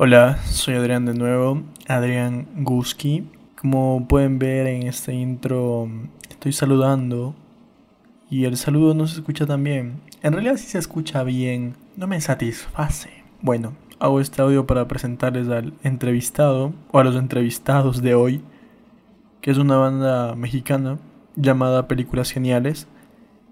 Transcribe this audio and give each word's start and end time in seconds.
Hola, 0.00 0.38
soy 0.44 0.76
Adrián 0.76 1.06
de 1.06 1.14
nuevo, 1.14 1.60
Adrián 1.88 2.46
Guski. 2.58 3.28
Como 3.60 4.06
pueden 4.06 4.38
ver 4.38 4.68
en 4.68 4.86
este 4.86 5.12
intro, 5.12 5.88
estoy 6.30 6.52
saludando 6.52 7.34
y 8.30 8.44
el 8.44 8.56
saludo 8.56 8.94
no 8.94 9.08
se 9.08 9.16
escucha 9.16 9.44
tan 9.44 9.64
bien. 9.64 10.00
En 10.22 10.34
realidad 10.34 10.54
sí 10.56 10.68
se 10.68 10.78
escucha 10.78 11.24
bien, 11.24 11.74
no 11.96 12.06
me 12.06 12.20
satisface. 12.20 13.10
Bueno, 13.42 13.72
hago 13.98 14.20
este 14.20 14.40
audio 14.40 14.68
para 14.68 14.86
presentarles 14.86 15.48
al 15.48 15.72
entrevistado 15.82 16.72
o 16.92 17.00
a 17.00 17.02
los 17.02 17.16
entrevistados 17.16 18.00
de 18.00 18.14
hoy, 18.14 18.40
que 19.40 19.50
es 19.50 19.58
una 19.58 19.78
banda 19.78 20.36
mexicana 20.36 20.98
llamada 21.34 21.88
Películas 21.88 22.30
Geniales 22.30 22.86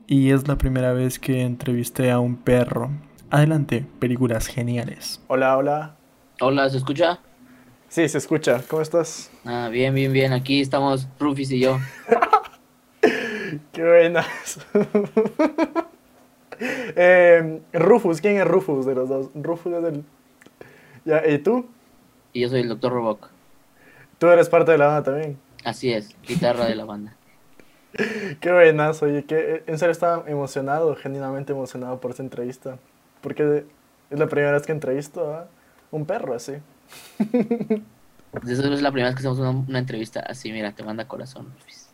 y 0.07 0.31
es 0.31 0.47
la 0.47 0.57
primera 0.59 0.93
vez 0.93 1.19
que 1.19 1.43
entrevisté 1.43 2.13
a 2.13 2.21
un 2.21 2.37
perro. 2.37 2.93
Adelante, 3.31 3.85
Películas 3.99 4.47
Geniales. 4.47 5.21
Hola, 5.27 5.57
hola. 5.57 5.97
Hola, 6.39 6.69
¿se 6.69 6.77
escucha? 6.77 7.19
Sí, 7.89 8.07
se 8.11 8.19
escucha. 8.19 8.63
¿Cómo 8.69 8.83
estás? 8.83 9.31
Ah, 9.47 9.71
bien, 9.73 9.95
bien, 9.95 10.13
bien. 10.13 10.35
Aquí 10.35 10.61
estamos 10.61 11.09
Rufis 11.19 11.51
y 11.51 11.61
yo. 11.61 11.79
Qué 13.73 13.83
buenas. 13.83 14.27
eh, 16.61 17.63
Rufus, 17.73 18.21
¿quién 18.21 18.37
es 18.37 18.47
Rufus 18.47 18.85
de 18.85 18.95
los 18.95 19.09
dos? 19.09 19.31
Rufus 19.35 19.73
es 19.73 19.85
el... 19.85 20.05
Ya, 21.07 21.27
¿Y 21.27 21.39
tú? 21.39 21.71
Y 22.35 22.43
yo 22.43 22.51
soy 22.51 22.61
el 22.61 22.69
Dr. 22.69 22.93
Robok. 22.93 23.29
Tú 24.19 24.27
eres 24.27 24.51
parte 24.51 24.73
de 24.73 24.79
la 24.79 24.89
banda 24.89 25.05
también. 25.05 25.39
Así 25.65 25.91
es, 25.91 26.15
guitarra 26.29 26.67
de 26.67 26.75
la 26.75 26.85
banda. 26.85 27.17
Qué 28.41 28.53
buenas, 28.53 29.03
oye, 29.03 29.25
que 29.25 29.65
en 29.67 29.79
serio 29.79 29.93
estaba 29.93 30.23
emocionado, 30.29 30.97
genuinamente 30.97 31.55
emocionado 31.55 31.99
por 31.99 32.11
esta 32.11 32.23
entrevista. 32.23 32.77
Porque 33.23 33.65
es 34.11 34.19
la 34.19 34.27
primera 34.27 34.53
vez 34.53 34.67
que 34.67 34.73
entrevisto 34.73 35.33
a 35.33 35.49
un 35.97 36.07
perro 36.07 36.35
así. 36.35 36.53
Esa 37.19 38.73
es 38.73 38.83
la 38.83 38.93
primera 38.93 39.09
vez 39.09 39.15
que 39.15 39.21
hacemos 39.21 39.39
una, 39.39 39.51
una 39.51 39.79
entrevista 39.79 40.21
así, 40.21 40.53
mira, 40.53 40.73
te 40.73 40.83
manda 40.83 41.09
corazón, 41.09 41.53
Rufis. 41.59 41.89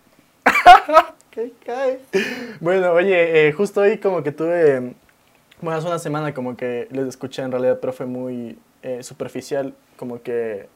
¿Qué 1.30 1.52
cae? 1.64 2.00
Bueno, 2.60 2.92
oye, 2.92 3.48
eh, 3.48 3.52
justo 3.52 3.80
hoy 3.80 3.98
como 3.98 4.22
que 4.22 4.32
tuve, 4.32 4.94
bueno, 5.60 5.78
hace 5.78 5.86
una 5.86 5.98
semana 5.98 6.34
como 6.34 6.56
que 6.56 6.88
les 6.90 7.06
escuché 7.06 7.42
en 7.42 7.52
realidad, 7.52 7.78
pero 7.80 7.92
fue 7.92 8.06
muy 8.06 8.58
eh, 8.82 9.02
superficial, 9.02 9.74
como 9.96 10.20
que 10.20 10.68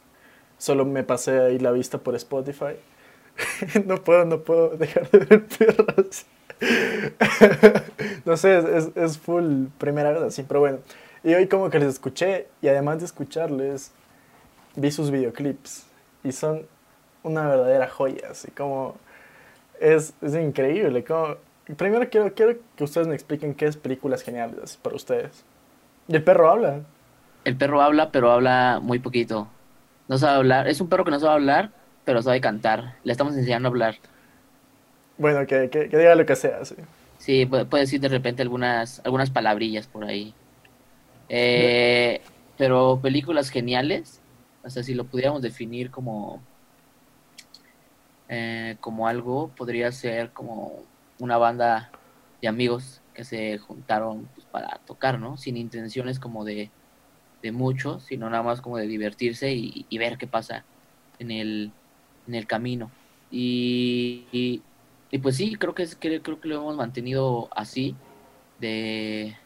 solo 0.56 0.84
me 0.84 1.02
pasé 1.02 1.40
ahí 1.40 1.58
la 1.58 1.72
vista 1.72 1.98
por 1.98 2.14
Spotify. 2.14 2.76
no 3.84 4.02
puedo, 4.02 4.24
no 4.24 4.40
puedo 4.40 4.70
dejar 4.70 5.10
de 5.10 5.18
ver 5.18 5.46
perros. 5.46 6.24
no 8.24 8.36
sé, 8.36 8.58
es, 8.58 8.64
es, 8.64 8.96
es 8.96 9.18
full 9.18 9.66
primera 9.78 10.12
vez 10.12 10.22
así, 10.22 10.42
pero 10.42 10.60
bueno. 10.60 10.78
Y 11.26 11.34
hoy 11.34 11.48
como 11.48 11.70
que 11.70 11.80
les 11.80 11.88
escuché 11.88 12.46
y 12.62 12.68
además 12.68 13.00
de 13.00 13.06
escucharles, 13.06 13.90
vi 14.76 14.92
sus 14.92 15.10
videoclips 15.10 15.84
y 16.22 16.30
son 16.30 16.62
una 17.24 17.48
verdadera 17.48 17.88
joya, 17.88 18.28
así 18.30 18.52
como 18.52 18.94
es, 19.80 20.14
es 20.22 20.36
increíble. 20.36 21.02
Como, 21.02 21.34
primero 21.76 22.08
quiero, 22.08 22.32
quiero 22.32 22.56
que 22.76 22.84
ustedes 22.84 23.08
me 23.08 23.16
expliquen 23.16 23.56
qué 23.56 23.66
es 23.66 23.76
películas 23.76 24.22
geniales 24.22 24.76
para 24.80 24.94
ustedes. 24.94 25.42
¿Y 26.06 26.14
el 26.14 26.22
perro 26.22 26.48
habla? 26.48 26.82
El 27.44 27.56
perro 27.56 27.82
habla, 27.82 28.12
pero 28.12 28.30
habla 28.30 28.78
muy 28.80 29.00
poquito. 29.00 29.48
No 30.06 30.18
sabe 30.18 30.36
hablar. 30.36 30.68
Es 30.68 30.80
un 30.80 30.88
perro 30.88 31.04
que 31.04 31.10
no 31.10 31.18
sabe 31.18 31.32
hablar, 31.34 31.72
pero 32.04 32.22
sabe 32.22 32.40
cantar. 32.40 32.98
Le 33.02 33.10
estamos 33.10 33.34
enseñando 33.34 33.66
a 33.66 33.70
hablar. 33.70 33.96
Bueno, 35.18 35.44
que, 35.46 35.70
que, 35.70 35.88
que 35.88 35.98
diga 35.98 36.14
lo 36.14 36.24
que 36.24 36.36
sea, 36.36 36.64
sí. 36.64 36.76
Sí, 37.18 37.46
puede, 37.46 37.64
puede 37.66 37.82
decir 37.84 38.00
de 38.00 38.08
repente 38.08 38.42
algunas, 38.42 39.00
algunas 39.04 39.30
palabrillas 39.30 39.88
por 39.88 40.04
ahí. 40.04 40.34
Eh, 41.28 42.20
pero 42.56 43.00
películas 43.02 43.50
geniales, 43.50 44.20
o 44.64 44.70
sea, 44.70 44.82
si 44.82 44.94
lo 44.94 45.04
pudiéramos 45.04 45.42
definir 45.42 45.90
como, 45.90 46.42
eh, 48.28 48.76
como 48.80 49.08
algo, 49.08 49.48
podría 49.56 49.92
ser 49.92 50.30
como 50.32 50.82
una 51.18 51.36
banda 51.38 51.90
de 52.40 52.48
amigos 52.48 53.00
que 53.14 53.24
se 53.24 53.58
juntaron 53.58 54.28
pues, 54.34 54.46
para 54.46 54.78
tocar, 54.86 55.18
¿no? 55.18 55.36
Sin 55.36 55.56
intenciones 55.56 56.18
como 56.18 56.44
de, 56.44 56.70
de 57.42 57.52
mucho, 57.52 58.00
sino 58.00 58.28
nada 58.30 58.42
más 58.42 58.60
como 58.60 58.76
de 58.76 58.86
divertirse 58.86 59.52
y, 59.52 59.86
ver 59.98 60.18
qué 60.18 60.26
pasa 60.26 60.64
en 61.18 61.30
el, 61.30 61.72
en 62.26 62.34
el 62.34 62.46
camino. 62.46 62.90
Y, 63.30 64.26
y, 64.32 64.62
y 65.10 65.18
pues 65.18 65.36
sí, 65.36 65.56
creo 65.56 65.74
que, 65.74 65.82
es, 65.82 65.96
creo, 65.96 66.22
creo 66.22 66.40
que 66.40 66.48
lo 66.48 66.56
hemos 66.56 66.76
mantenido 66.76 67.48
así, 67.54 67.96
de 68.60 69.36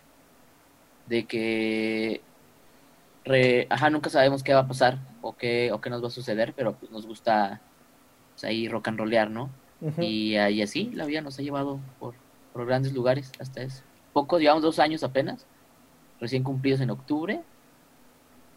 de 1.10 1.24
que 1.26 2.20
re, 3.24 3.66
ajá, 3.68 3.90
nunca 3.90 4.08
sabemos 4.10 4.42
qué 4.44 4.54
va 4.54 4.60
a 4.60 4.68
pasar 4.68 4.98
o 5.20 5.36
qué, 5.36 5.72
o 5.72 5.80
qué 5.80 5.90
nos 5.90 6.02
va 6.02 6.06
a 6.06 6.10
suceder, 6.10 6.54
pero 6.56 6.74
pues 6.74 6.90
nos 6.92 7.04
gusta 7.04 7.60
pues, 8.32 8.44
ahí 8.44 8.68
rock 8.68 8.88
and 8.88 8.98
rollear, 8.98 9.28
¿no? 9.28 9.50
Uh 9.80 9.88
-huh. 9.90 10.04
y, 10.04 10.36
y, 10.36 10.62
así 10.62 10.90
la 10.94 11.06
vida 11.06 11.20
nos 11.20 11.38
ha 11.38 11.42
llevado 11.42 11.80
por, 11.98 12.14
por, 12.52 12.64
grandes 12.64 12.92
lugares 12.92 13.32
hasta 13.40 13.62
eso. 13.62 13.82
Poco, 14.12 14.38
llevamos 14.38 14.62
dos 14.62 14.78
años 14.78 15.02
apenas, 15.02 15.46
recién 16.20 16.44
cumplidos 16.44 16.80
en 16.80 16.90
octubre, 16.90 17.40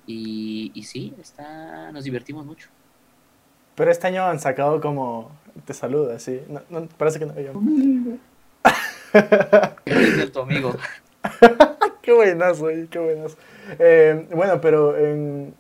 y, 0.06 0.72
y 0.76 0.84
sí, 0.84 1.14
está, 1.20 1.92
nos 1.92 2.04
divertimos 2.04 2.46
mucho. 2.46 2.70
Pero 3.76 3.90
este 3.90 4.08
año 4.08 4.26
han 4.26 4.40
sacado 4.40 4.80
como, 4.80 5.32
te 5.66 5.74
saluda, 5.74 6.20
sí, 6.20 6.42
no, 6.48 6.62
no, 6.70 6.88
parece 6.98 7.20
que 7.20 7.26
no 7.26 7.34
yo. 7.40 7.54
es 9.86 10.32
tu 10.32 10.40
amigo. 10.40 10.76
qué 12.04 12.14
buenazo, 12.14 12.68
qué 12.92 13.00
buenas. 13.00 13.36
Eh, 13.80 14.28
bueno, 14.36 14.62
pero 14.62 14.96
en 14.96 15.56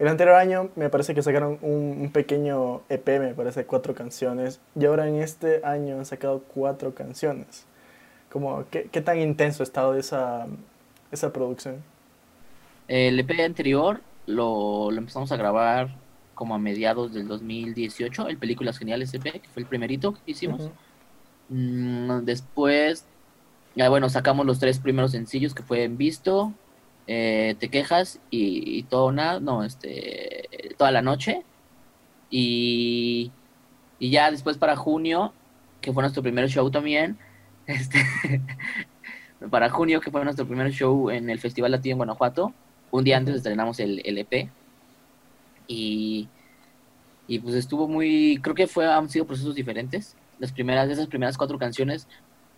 el 0.00 0.08
anterior 0.08 0.34
año 0.34 0.70
me 0.74 0.90
parece 0.90 1.14
que 1.14 1.22
sacaron 1.22 1.58
un, 1.62 1.98
un, 2.00 2.10
pequeño 2.10 2.80
EP, 2.88 3.06
me 3.20 3.34
parece, 3.34 3.66
cuatro 3.66 3.94
canciones. 3.94 4.60
Y 4.74 4.86
ahora 4.86 5.06
en 5.06 5.16
este 5.16 5.64
año 5.64 5.98
han 5.98 6.06
sacado 6.06 6.42
cuatro 6.42 6.94
canciones. 6.94 7.66
Como, 8.30 8.64
¿qué, 8.70 8.88
qué 8.90 9.00
tan 9.00 9.20
intenso 9.20 9.62
ha 9.62 9.64
estado 9.64 9.94
esa, 9.94 10.46
esa 11.12 11.32
producción? 11.32 11.84
El 12.88 13.20
EP 13.20 13.30
anterior 13.40 14.00
lo, 14.26 14.90
lo, 14.90 14.98
empezamos 14.98 15.30
a 15.32 15.36
grabar 15.36 15.94
como 16.34 16.54
a 16.54 16.58
mediados 16.58 17.12
del 17.12 17.28
2018, 17.28 18.28
el 18.28 18.38
Películas 18.38 18.78
Geniales 18.78 19.12
EP, 19.14 19.22
que 19.22 19.48
fue 19.52 19.62
el 19.62 19.68
primerito 19.68 20.14
que 20.14 20.32
hicimos. 20.32 20.62
Uh 20.62 20.70
-huh. 21.50 22.20
mm, 22.20 22.24
después 22.24 23.06
ya 23.76 23.88
bueno, 23.88 24.08
sacamos 24.08 24.46
los 24.46 24.58
tres 24.58 24.78
primeros 24.78 25.12
sencillos 25.12 25.54
que 25.54 25.62
fue 25.62 25.84
En 25.84 25.96
Visto, 25.96 26.52
eh, 27.06 27.56
Te 27.58 27.68
Quejas 27.68 28.20
y, 28.30 28.78
y 28.78 28.82
todo 28.84 29.12
nada, 29.12 29.40
no, 29.40 29.64
este, 29.64 30.48
toda 30.78 30.92
la 30.92 31.02
noche. 31.02 31.42
Y, 32.30 33.32
y, 33.98 34.10
ya 34.10 34.30
después 34.30 34.58
para 34.58 34.76
junio, 34.76 35.32
que 35.80 35.92
fue 35.92 36.02
nuestro 36.02 36.22
primer 36.22 36.48
show 36.48 36.70
también, 36.70 37.18
este, 37.66 38.00
para 39.50 39.70
junio, 39.70 40.00
que 40.00 40.10
fue 40.10 40.24
nuestro 40.24 40.46
primer 40.46 40.70
show 40.72 41.10
en 41.10 41.30
el 41.30 41.40
Festival 41.40 41.72
Latino 41.72 41.94
en 41.94 41.98
Guanajuato, 41.98 42.52
un 42.90 43.04
día 43.04 43.16
antes 43.16 43.36
estrenamos 43.36 43.80
el, 43.80 44.00
el 44.04 44.18
EP. 44.18 44.48
Y, 45.66 46.28
y 47.26 47.38
pues 47.40 47.54
estuvo 47.54 47.88
muy, 47.88 48.38
creo 48.42 48.54
que 48.54 48.66
fue, 48.66 48.86
han 48.86 49.08
sido 49.08 49.26
procesos 49.26 49.54
diferentes. 49.54 50.16
Las 50.38 50.52
primeras, 50.52 50.88
esas 50.90 51.06
primeras 51.06 51.36
cuatro 51.36 51.58
canciones 51.58 52.06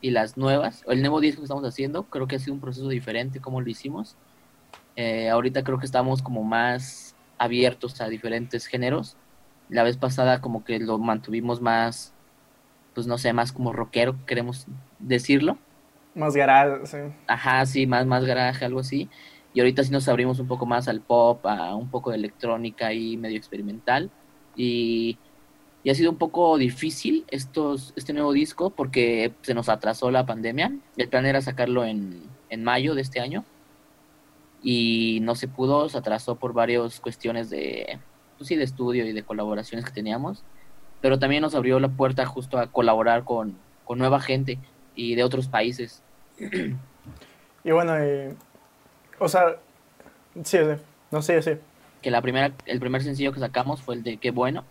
y 0.06 0.10
las 0.10 0.36
nuevas, 0.36 0.84
el 0.86 1.00
nuevo 1.00 1.20
disco 1.20 1.40
que 1.40 1.46
estamos 1.46 1.64
haciendo, 1.64 2.04
creo 2.04 2.28
que 2.28 2.36
ha 2.36 2.38
sido 2.38 2.54
un 2.54 2.60
proceso 2.60 2.88
diferente 2.88 3.40
como 3.40 3.60
lo 3.60 3.68
hicimos. 3.68 4.14
Eh, 4.94 5.28
ahorita 5.30 5.64
creo 5.64 5.80
que 5.80 5.84
estamos 5.84 6.22
como 6.22 6.44
más 6.44 7.16
abiertos 7.38 8.00
a 8.00 8.08
diferentes 8.08 8.66
géneros. 8.68 9.16
La 9.68 9.82
vez 9.82 9.96
pasada 9.96 10.40
como 10.40 10.62
que 10.62 10.78
lo 10.78 10.98
mantuvimos 10.98 11.60
más, 11.60 12.14
pues 12.94 13.08
no 13.08 13.18
sé, 13.18 13.32
más 13.32 13.50
como 13.50 13.72
rockero, 13.72 14.14
queremos 14.26 14.68
decirlo. 15.00 15.58
Más 16.14 16.36
garage, 16.36 16.86
sí. 16.86 16.98
Ajá, 17.26 17.66
sí, 17.66 17.88
más, 17.88 18.06
más 18.06 18.24
garaje, 18.24 18.64
algo 18.64 18.78
así. 18.78 19.10
Y 19.52 19.58
ahorita 19.58 19.82
sí 19.82 19.90
nos 19.90 20.06
abrimos 20.06 20.38
un 20.38 20.46
poco 20.46 20.66
más 20.66 20.86
al 20.86 21.00
pop, 21.00 21.44
a 21.46 21.74
un 21.74 21.90
poco 21.90 22.10
de 22.10 22.16
electrónica 22.18 22.92
y 22.92 23.16
medio 23.16 23.38
experimental. 23.38 24.12
Y 24.54 25.18
y 25.86 25.90
ha 25.90 25.94
sido 25.94 26.10
un 26.10 26.16
poco 26.16 26.58
difícil 26.58 27.24
estos, 27.28 27.92
este 27.94 28.12
nuevo 28.12 28.32
disco 28.32 28.70
porque 28.70 29.32
se 29.42 29.54
nos 29.54 29.68
atrasó 29.68 30.10
la 30.10 30.26
pandemia. 30.26 30.76
El 30.96 31.08
plan 31.08 31.26
era 31.26 31.40
sacarlo 31.40 31.84
en, 31.84 32.24
en 32.50 32.64
mayo 32.64 32.96
de 32.96 33.02
este 33.02 33.20
año 33.20 33.44
y 34.64 35.20
no 35.22 35.36
se 35.36 35.46
pudo, 35.46 35.88
se 35.88 35.96
atrasó 35.96 36.34
por 36.34 36.52
varias 36.52 36.98
cuestiones 36.98 37.50
de, 37.50 38.00
pues 38.36 38.48
sí, 38.48 38.56
de 38.56 38.64
estudio 38.64 39.06
y 39.06 39.12
de 39.12 39.22
colaboraciones 39.22 39.84
que 39.84 39.92
teníamos, 39.92 40.42
pero 41.00 41.20
también 41.20 41.42
nos 41.42 41.54
abrió 41.54 41.78
la 41.78 41.90
puerta 41.90 42.26
justo 42.26 42.58
a 42.58 42.66
colaborar 42.66 43.22
con, 43.22 43.56
con 43.84 44.00
nueva 44.00 44.18
gente 44.18 44.58
y 44.96 45.14
de 45.14 45.22
otros 45.22 45.46
países. 45.46 46.02
Y 47.62 47.70
bueno, 47.70 47.96
eh, 47.96 48.34
o 49.20 49.28
sea, 49.28 49.56
sí, 50.42 50.58
sí, 50.58 50.82
no 51.12 51.22
sé, 51.22 51.40
sí. 51.42 51.52
Que 52.02 52.10
la 52.10 52.22
primera, 52.22 52.52
el 52.66 52.80
primer 52.80 53.04
sencillo 53.04 53.32
que 53.32 53.38
sacamos 53.38 53.82
fue 53.82 53.94
el 53.94 54.02
de 54.02 54.16
Qué 54.16 54.32
bueno, 54.32 54.64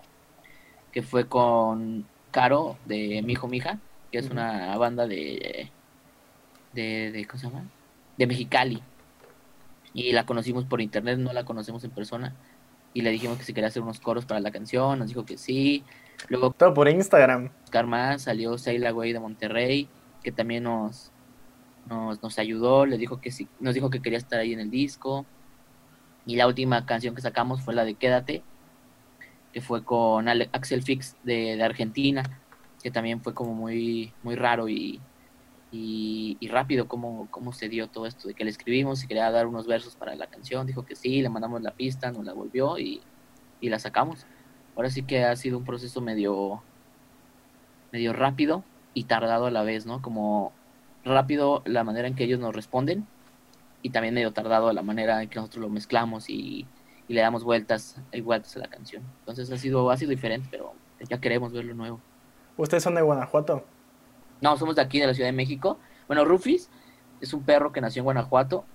que 0.96 1.02
fue 1.02 1.28
con 1.28 2.06
Caro 2.32 2.78
de 2.86 3.22
Mijo 3.22 3.50
Mija, 3.50 3.80
que 4.14 4.18
es 4.18 4.30
una 4.30 4.78
banda 4.78 5.06
de, 5.06 5.70
de, 6.72 7.12
de 7.12 7.28
¿cómo 7.28 7.38
se 7.38 7.48
llama? 7.48 7.66
De 8.18 8.26
Mexicali. 8.26 8.82
Y 9.94 10.14
la 10.14 10.26
conocimos 10.26 10.64
por 10.64 10.80
internet, 10.80 11.20
no 11.20 11.34
la 11.34 11.44
conocemos 11.44 11.84
en 11.84 11.92
persona. 11.92 12.34
Y 12.94 13.02
le 13.02 13.12
dijimos 13.12 13.38
que 13.38 13.44
si 13.44 13.54
quería 13.54 13.68
hacer 13.68 13.82
unos 13.82 14.00
coros 14.00 14.26
para 14.26 14.40
la 14.40 14.52
canción, 14.52 14.98
nos 15.00 15.10
dijo 15.10 15.26
que 15.26 15.38
sí. 15.38 15.84
Luego, 16.30 16.52
Todo 16.52 16.74
por 16.74 16.88
Instagram. 16.88 17.52
buscar 17.64 17.86
más, 17.88 18.22
salió 18.22 18.58
Seila 18.58 18.92
Güey 18.92 19.12
de 19.12 19.20
Monterrey, 19.20 19.90
que 20.24 20.32
también 20.32 20.64
nos, 20.64 21.12
nos, 21.90 22.24
nos 22.24 22.40
ayudó, 22.40 22.86
le 22.86 22.98
dijo 22.98 23.20
que 23.20 23.32
sí, 23.32 23.50
nos 23.60 23.74
dijo 23.74 23.90
que 23.90 24.02
quería 24.02 24.18
estar 24.18 24.40
ahí 24.40 24.54
en 24.54 24.62
el 24.62 24.72
disco. 24.72 25.26
Y 26.26 26.38
la 26.38 26.48
última 26.48 26.86
canción 26.86 27.16
que 27.16 27.22
sacamos 27.22 27.62
fue 27.62 27.74
la 27.74 27.84
de 27.84 27.96
Quédate, 27.96 28.44
que 29.56 29.62
fue 29.62 29.86
con 29.86 30.28
Axel 30.28 30.84
Fix 30.84 31.16
de, 31.24 31.64
Argentina, 31.64 32.24
que 32.84 32.92
también 32.92 33.22
fue 33.22 33.34
como 33.34 33.54
muy, 33.54 34.12
muy 34.22 34.36
raro 34.36 34.68
y, 34.68 35.00
y, 35.72 36.36
y 36.42 36.48
rápido 36.50 36.90
cómo, 36.90 37.30
cómo 37.32 37.54
se 37.54 37.70
dio 37.70 37.88
todo 37.88 38.06
esto, 38.06 38.28
de 38.28 38.34
que 38.34 38.44
le 38.44 38.50
escribimos 38.50 39.02
y 39.02 39.08
quería 39.08 39.32
dar 39.32 39.48
unos 39.48 39.66
versos 39.66 39.96
para 39.96 40.14
la 40.16 40.28
canción, 40.28 40.68
dijo 40.68 40.86
que 40.86 40.98
sí, 40.98 41.22
le 41.22 41.30
mandamos 41.30 41.62
la 41.62 41.72
pista, 41.72 42.12
nos 42.12 42.26
la 42.26 42.34
volvió 42.34 42.78
y, 42.78 43.00
y 43.62 43.70
la 43.70 43.80
sacamos. 43.80 44.26
Ahora 44.76 44.90
sí 44.90 45.04
que 45.04 45.24
ha 45.24 45.34
sido 45.38 45.58
un 45.58 45.64
proceso 45.64 46.02
medio, 46.02 46.62
medio 47.94 48.12
rápido 48.12 48.62
y 48.94 49.06
tardado 49.06 49.46
a 49.46 49.52
la 49.52 49.64
vez, 49.64 49.86
¿no? 49.86 50.02
Como 50.02 50.52
rápido 51.06 51.62
la 51.64 51.86
manera 51.86 52.10
en 52.10 52.16
que 52.16 52.26
ellos 52.26 52.42
nos 52.42 52.54
responden 52.54 53.08
y 53.82 53.92
también 53.92 54.16
medio 54.16 54.34
tardado 54.34 54.74
la 54.74 54.82
manera 54.82 55.24
en 55.24 55.30
que 55.30 55.40
nosotros 55.40 55.62
lo 55.62 55.70
mezclamos 55.70 56.30
y, 56.30 56.68
y 57.08 57.14
le 57.14 57.22
damos 57.22 57.44
vueltas 57.44 57.98
y 58.12 58.22
vueltas 58.22 58.56
a 58.56 58.60
la 58.60 58.68
canción. 58.68 59.04
Entonces 59.20 59.52
ha 59.52 59.58
sido, 59.58 59.90
ha 59.92 59.98
sido 59.98 60.12
diferente, 60.12 60.48
pero 60.52 60.74
ya 61.08 61.20
queremos 61.20 61.52
ver 61.52 61.66
lo 61.66 61.76
nuevo. 61.76 62.00
¿Ustedes 62.58 62.84
son 62.84 62.96
de 62.96 63.02
Guanajuato? 63.02 63.64
No, 64.42 64.58
somos 64.58 64.76
de 64.76 64.82
aquí, 64.82 65.00
de 65.00 65.08
la 65.08 65.14
Ciudad 65.14 65.30
de 65.30 65.34
México. 65.34 65.78
Bueno, 66.08 66.26
Rufis 66.26 66.70
es 67.22 67.34
un 67.34 67.44
perro 67.44 67.72
que 67.72 67.82
nació 67.82 68.02
en 68.02 68.06
Guanajuato, 68.06 68.66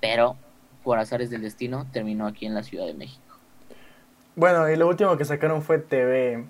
pero 0.00 0.36
por 0.82 0.98
azares 0.98 1.30
del 1.30 1.42
destino 1.42 1.86
terminó 1.92 2.26
aquí 2.26 2.46
en 2.46 2.54
la 2.54 2.62
Ciudad 2.62 2.86
de 2.86 2.94
México. 2.94 3.22
Bueno, 4.36 4.68
y 4.70 4.76
lo 4.76 4.86
último 4.88 5.16
que 5.16 5.24
sacaron 5.24 5.62
fue 5.62 5.78
TV, 5.78 6.44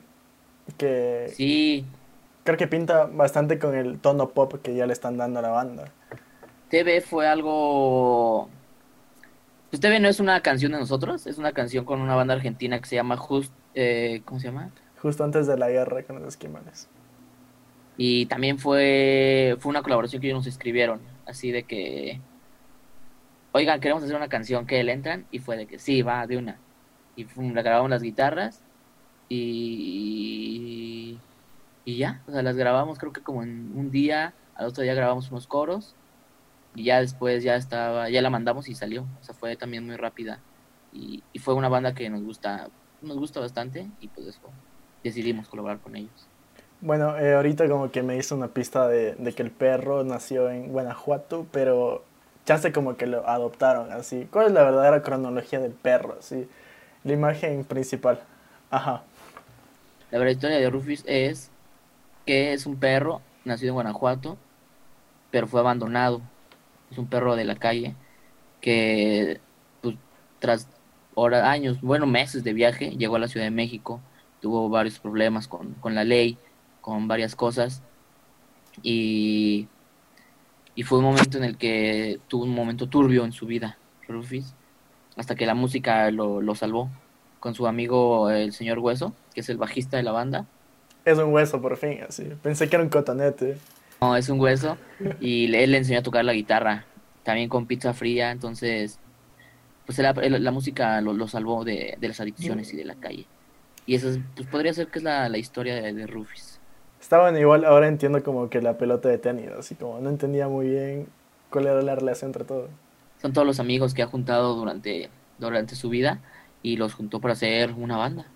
que 0.76 1.32
Sí, 1.34 1.86
creo 2.44 2.58
que 2.58 2.66
pinta 2.66 3.06
bastante 3.06 3.58
con 3.58 3.75
el 3.75 3.98
tono 3.98 4.30
pop 4.30 4.54
que 4.62 4.75
ya 4.75 4.86
le 4.86 4.92
están 4.92 5.16
dando 5.16 5.38
a 5.38 5.42
la 5.42 5.48
banda. 5.48 5.84
TV 6.69 7.00
fue 7.00 7.26
algo... 7.26 8.50
Pues 9.70 9.81
TV 9.81 10.00
no 10.00 10.09
es 10.09 10.19
una 10.20 10.41
canción 10.41 10.73
de 10.73 10.79
nosotros, 10.79 11.26
es 11.26 11.38
una 11.38 11.53
canción 11.53 11.85
con 11.85 12.00
una 12.00 12.15
banda 12.15 12.35
argentina 12.35 12.81
que 12.81 12.87
se 12.88 12.97
llama 12.97 13.17
Just... 13.17 13.53
eh, 13.75 14.23
¿Cómo 14.25 14.41
se 14.41 14.49
llama? 14.49 14.70
Justo 15.03 15.25
antes 15.25 15.47
de 15.47 15.59
la 15.59 15.69
guerra 15.69 16.03
con 16.05 16.17
los 16.19 16.29
esquimales. 16.29 16.88
Y 17.97 18.26
también 18.26 18.59
fue, 18.59 19.56
fue 19.61 19.70
una 19.70 19.82
colaboración 19.82 20.20
que 20.23 20.29
ellos 20.29 20.38
nos 20.38 20.47
escribieron, 20.47 21.00
así 21.26 21.50
de 21.50 21.65
que, 21.65 22.20
oigan, 23.53 23.81
queremos 23.81 24.03
hacer 24.03 24.17
una 24.17 24.29
canción 24.29 24.67
que 24.67 24.82
le 24.85 24.93
entran, 24.93 25.26
y 25.31 25.38
fue 25.41 25.56
de 25.56 25.67
que 25.67 25.79
sí, 25.79 26.03
va, 26.03 26.26
de 26.26 26.37
una. 26.38 26.59
Y 27.17 27.25
fue- 27.25 27.50
la 27.53 27.62
grabamos 27.62 27.91
las 27.91 28.03
guitarras 28.03 28.62
y, 29.29 31.19
y 31.85 31.99
ya, 31.99 32.23
o 32.26 32.32
sea, 32.32 32.43
las 32.43 32.56
grabamos 32.56 32.99
creo 32.99 33.12
que 33.12 33.23
como 33.23 33.43
en 33.43 33.73
un 33.76 33.91
día, 33.91 34.35
al 34.55 34.67
otro 34.67 34.82
día 34.82 34.94
grabamos 34.94 35.31
unos 35.31 35.47
coros 35.47 35.97
y 36.78 36.84
ya 36.84 37.00
después 37.00 37.42
ya 37.42 37.56
estaba, 37.56 38.08
ya 38.08 38.22
la 38.22 38.30
mandamos 38.30 38.69
y 38.69 38.75
salió, 38.76 39.02
o 39.02 39.25
sea, 39.25 39.34
fue 39.34 39.56
también 39.56 39.84
muy 39.84 39.96
rápida 39.96 40.38
y, 40.92 41.25
y 41.32 41.40
fue 41.40 41.54
una 41.54 41.69
banda 41.69 41.92
que 41.92 42.08
nos 42.08 42.22
gusta, 42.22 42.69
nos 43.02 43.19
gusta 43.19 43.40
bastante 43.40 43.88
y 44.00 44.06
pues 44.06 44.28
eso, 44.28 44.38
decidimos 45.02 45.48
colaborar 45.48 45.80
con 45.80 45.96
ellos. 45.96 46.28
Bueno, 46.80 47.19
eh, 47.19 47.34
ahorita 47.34 47.69
como 47.69 47.90
que 47.90 48.04
me 48.04 48.16
hizo 48.16 48.36
una 48.36 48.46
pista 48.46 48.86
de, 48.86 49.16
de 49.16 49.32
que 49.32 49.42
el 49.42 49.50
perro 49.50 50.04
nació 50.04 50.50
en 50.50 50.69
Guanajuato, 50.69 51.48
pero 51.50 52.04
chance 52.44 52.70
como 52.70 52.96
que 52.96 53.06
lo 53.06 53.28
adoptaron 53.28 53.90
así. 53.90 54.28
¿Cuál 54.30 54.46
es 54.46 54.52
la 54.52 54.62
verdadera 54.62 55.02
cronología 55.02 55.58
del 55.58 55.72
perro? 55.72 56.16
Así, 56.20 56.48
la 57.02 57.12
imagen 57.12 57.64
principal. 57.64 58.20
Ajá. 58.70 59.02
La 60.12 60.19
verdadera 60.19 60.30
historia 60.30 60.58
de 60.58 60.70
Rufus 60.70 61.02
es 61.06 61.50
que 62.25 62.52
es 62.52 62.66
un 62.66 62.76
perro 62.76 63.20
nacido 63.44 63.70
en 63.70 63.75
Guanajuato, 63.75 64.38
pero 65.32 65.48
fue 65.48 65.58
abandonado. 65.58 66.22
Es 66.90 66.99
un 66.99 67.06
perro 67.06 67.37
de 67.37 67.44
la 67.44 67.56
calle 67.56 67.94
que 68.61 69.40
pues, 69.82 69.96
tras 70.38 70.69
horas, 71.14 71.44
años, 71.44 71.81
bueno, 71.81 72.06
meses 72.06 72.44
de 72.44 72.52
viaje, 72.52 72.90
llegó 72.96 73.17
a 73.17 73.19
la 73.19 73.29
Ciudad 73.29 73.46
de 73.46 73.50
México, 73.50 74.00
tuvo 74.40 74.69
varios 74.69 74.99
problemas 74.99 75.49
con, 75.49 75.75
con 75.75 75.94
la 75.94 76.05
ley, 76.05 76.38
con 76.81 77.08
varias 77.08 77.35
cosas, 77.35 77.82
y, 78.82 79.67
y 80.75 80.82
fue 80.85 80.99
un 80.99 81.05
momento 81.05 81.38
en 81.38 81.44
el 81.44 81.56
que 81.56 82.20
tuvo 82.29 82.44
un 82.44 82.55
momento 82.55 82.87
turbio 82.87 83.25
en 83.25 83.32
su 83.32 83.46
vida, 83.46 83.76
Rufus, 84.06 84.55
hasta 85.17 85.35
que 85.35 85.46
la 85.46 85.55
música 85.55 86.11
lo, 86.11 86.40
lo 86.40 86.55
salvó 86.55 86.88
con 87.40 87.55
su 87.55 87.67
amigo 87.67 88.31
el 88.31 88.52
señor 88.52 88.79
Hueso, 88.79 89.12
que 89.35 89.40
es 89.40 89.49
el 89.49 89.56
bajista 89.56 89.96
de 89.96 90.02
la 90.02 90.12
banda. 90.12 90.46
Es 91.05 91.19
un 91.19 91.32
hueso 91.32 91.61
por 91.61 91.76
fin, 91.76 92.00
así. 92.06 92.25
Pensé 92.43 92.69
que 92.69 92.76
era 92.76 92.82
un 92.82 92.90
cotonete. 92.90 93.56
No, 94.00 94.17
es 94.17 94.29
un 94.29 94.41
hueso 94.41 94.77
y 95.21 95.53
él 95.55 95.73
le 95.73 95.79
enseñó 95.79 96.00
a 96.00 96.03
tocar 96.03 96.25
la 96.25 96.33
guitarra, 96.33 96.85
también 97.25 97.49
con 97.49 97.67
pizza 97.67 97.93
fría, 97.95 98.31
entonces 98.31 99.00
pues 99.87 99.99
la, 99.99 100.50
música 100.53 101.00
lo, 101.00 101.15
lo 101.15 101.29
salvó 101.29 101.65
de, 101.65 101.97
de 101.99 102.09
las 102.09 102.21
adicciones 102.21 102.73
y 102.75 102.77
de 102.77 102.85
la 102.85 102.95
calle. 102.95 103.27
Y 103.87 103.95
eso 103.95 104.11
es, 104.11 104.21
pues 104.37 104.47
podría 104.49 104.75
ser 104.75 104.89
que 104.89 104.99
es 104.99 105.03
la, 105.03 105.29
la 105.31 105.39
historia 105.39 105.75
de, 105.75 105.95
de 105.95 106.06
Rufus. 106.06 106.61
Está 107.00 107.21
bueno, 107.21 107.39
igual 107.39 107.65
ahora 107.65 107.89
entiendo 107.89 108.23
como 108.23 108.50
que 108.50 108.61
la 108.61 108.77
pelota 108.77 109.09
de 109.09 109.17
tenis, 109.17 109.49
así 109.59 109.75
como 109.77 109.99
no 110.00 110.11
entendía 110.11 110.47
muy 110.47 110.69
bien 110.69 111.06
cuál 111.49 111.67
era 111.67 111.81
la 111.81 111.95
relación 111.95 112.29
entre 112.29 112.45
todos. 112.45 112.69
Son 113.23 113.33
todos 113.33 113.47
los 113.47 113.61
amigos 113.61 113.95
que 113.95 114.03
ha 114.03 114.06
juntado 114.06 114.55
durante, 114.55 115.09
durante 115.39 115.75
su 115.75 115.89
vida 115.89 116.21
y 116.62 116.77
los 116.77 116.95
juntó 116.95 117.21
para 117.21 117.33
hacer 117.33 117.73
una 117.73 117.97
banda. 117.97 118.27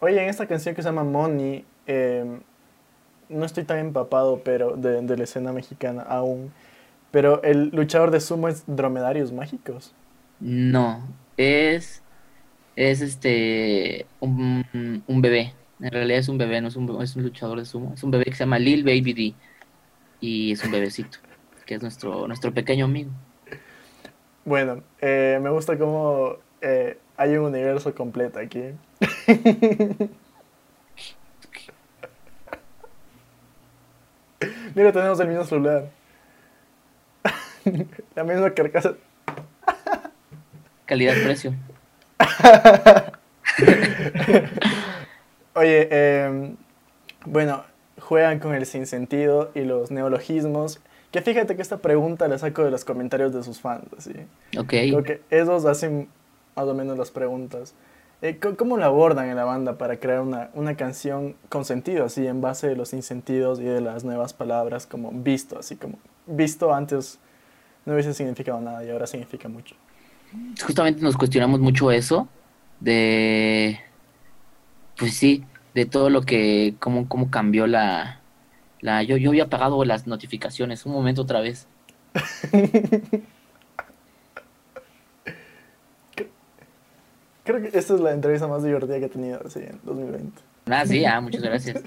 Oye, 0.00 0.20
en 0.20 0.28
esta 0.28 0.46
canción 0.46 0.74
que 0.74 0.82
se 0.82 0.88
llama 0.88 1.04
Money, 1.04 1.64
eh, 1.86 2.40
no 3.30 3.44
estoy 3.44 3.64
tan 3.64 3.78
empapado 3.78 4.42
pero 4.44 4.76
de, 4.76 5.02
de 5.02 5.16
la 5.16 5.24
escena 5.24 5.52
mexicana 5.52 6.02
aún, 6.02 6.52
pero 7.10 7.42
el 7.42 7.70
luchador 7.70 8.10
de 8.10 8.20
sumo 8.20 8.48
es 8.48 8.64
dromedarios 8.66 9.32
mágicos. 9.32 9.94
No, 10.40 11.06
es, 11.36 12.02
es 12.76 13.00
este, 13.02 14.06
un, 14.20 14.64
un 15.06 15.22
bebé. 15.22 15.54
En 15.80 15.90
realidad 15.90 16.18
es 16.18 16.28
un 16.28 16.38
bebé, 16.38 16.60
no 16.60 16.68
es 16.68 16.76
un, 16.76 17.02
es 17.02 17.16
un 17.16 17.22
luchador 17.22 17.58
de 17.58 17.64
sumo. 17.64 17.92
Es 17.94 18.02
un 18.02 18.10
bebé 18.10 18.24
que 18.24 18.34
se 18.34 18.40
llama 18.44 18.58
Lil 18.58 18.84
Baby 18.84 19.12
D. 19.14 19.34
Y 20.20 20.52
es 20.52 20.64
un 20.64 20.70
bebecito, 20.70 21.18
que 21.66 21.74
es 21.74 21.82
nuestro, 21.82 22.26
nuestro 22.26 22.52
pequeño 22.52 22.86
amigo. 22.86 23.10
Bueno, 24.44 24.82
eh, 25.00 25.38
me 25.42 25.50
gusta 25.50 25.78
cómo 25.78 26.36
eh, 26.60 26.98
hay 27.16 27.36
un 27.36 27.46
universo 27.46 27.94
completo 27.94 28.38
aquí. 28.38 28.62
Mira, 34.74 34.92
tenemos 34.92 35.18
el 35.20 35.28
mismo 35.28 35.44
celular. 35.44 35.88
La 38.14 38.24
misma 38.24 38.50
carcasa. 38.50 38.94
Calidad-precio. 40.86 41.54
Oye, 45.54 45.88
eh, 45.90 46.54
bueno, 47.26 47.64
juegan 47.98 48.38
con 48.38 48.54
el 48.54 48.66
sinsentido 48.66 49.50
y 49.54 49.60
los 49.60 49.90
neologismos. 49.90 50.80
Que 51.10 51.20
fíjate 51.22 51.56
que 51.56 51.62
esta 51.62 51.78
pregunta 51.78 52.28
la 52.28 52.38
saco 52.38 52.64
de 52.64 52.70
los 52.70 52.84
comentarios 52.84 53.32
de 53.32 53.42
sus 53.42 53.60
fans, 53.60 53.84
¿sí? 53.98 54.12
Ok. 54.56 54.68
Creo 54.68 55.02
que 55.02 55.20
esos 55.30 55.64
hacen 55.64 56.08
más 56.56 56.66
o 56.66 56.74
menos 56.74 56.96
las 56.96 57.10
preguntas. 57.10 57.74
Eh, 58.22 58.38
¿cómo- 58.40 58.56
¿Cómo 58.56 58.76
lo 58.76 58.84
abordan 58.84 59.28
en 59.30 59.36
la 59.36 59.44
banda 59.44 59.78
para 59.78 59.98
crear 59.98 60.20
una, 60.20 60.50
una 60.54 60.76
canción 60.76 61.36
con 61.48 61.64
sentido, 61.64 62.04
así, 62.04 62.26
en 62.26 62.40
base 62.40 62.68
de 62.68 62.76
los 62.76 62.92
insentidos 62.92 63.60
y 63.60 63.64
de 63.64 63.80
las 63.80 64.04
nuevas 64.04 64.34
palabras, 64.34 64.86
como 64.86 65.10
visto, 65.10 65.58
así 65.58 65.76
como 65.76 65.98
visto 66.26 66.74
antes 66.74 67.18
no 67.86 67.94
hubiese 67.94 68.12
significado 68.12 68.60
nada 68.60 68.84
y 68.84 68.90
ahora 68.90 69.06
significa 69.06 69.48
mucho? 69.48 69.74
Justamente 70.64 71.02
nos 71.02 71.16
cuestionamos 71.16 71.60
mucho 71.60 71.90
eso, 71.90 72.28
de, 72.78 73.80
pues 74.96 75.14
sí, 75.14 75.44
de 75.74 75.86
todo 75.86 76.10
lo 76.10 76.22
que, 76.22 76.74
cómo, 76.78 77.08
cómo 77.08 77.30
cambió 77.30 77.66
la, 77.66 78.20
la, 78.80 79.02
yo, 79.02 79.16
yo 79.16 79.30
había 79.30 79.44
apagado 79.44 79.82
las 79.84 80.06
notificaciones, 80.06 80.84
un 80.84 80.92
momento 80.92 81.22
otra 81.22 81.40
vez. 81.40 81.66
Creo 87.50 87.62
que 87.62 87.76
esta 87.76 87.94
es 87.94 88.00
la 88.00 88.12
entrevista 88.12 88.46
más 88.46 88.62
divertida 88.62 89.00
que 89.00 89.06
he 89.06 89.08
tenido 89.08 89.40
así, 89.44 89.58
en 89.58 89.80
2020. 89.82 90.40
Ah, 90.66 90.86
sí, 90.86 91.04
ah, 91.04 91.20
muchas 91.20 91.42
gracias. 91.42 91.82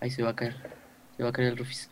Ahí 0.00 0.10
se 0.10 0.22
va 0.22 0.30
a 0.30 0.36
caer, 0.36 0.54
se 1.16 1.22
va 1.22 1.30
a 1.30 1.32
caer 1.32 1.48
el 1.48 1.56
Rufis. 1.56 1.88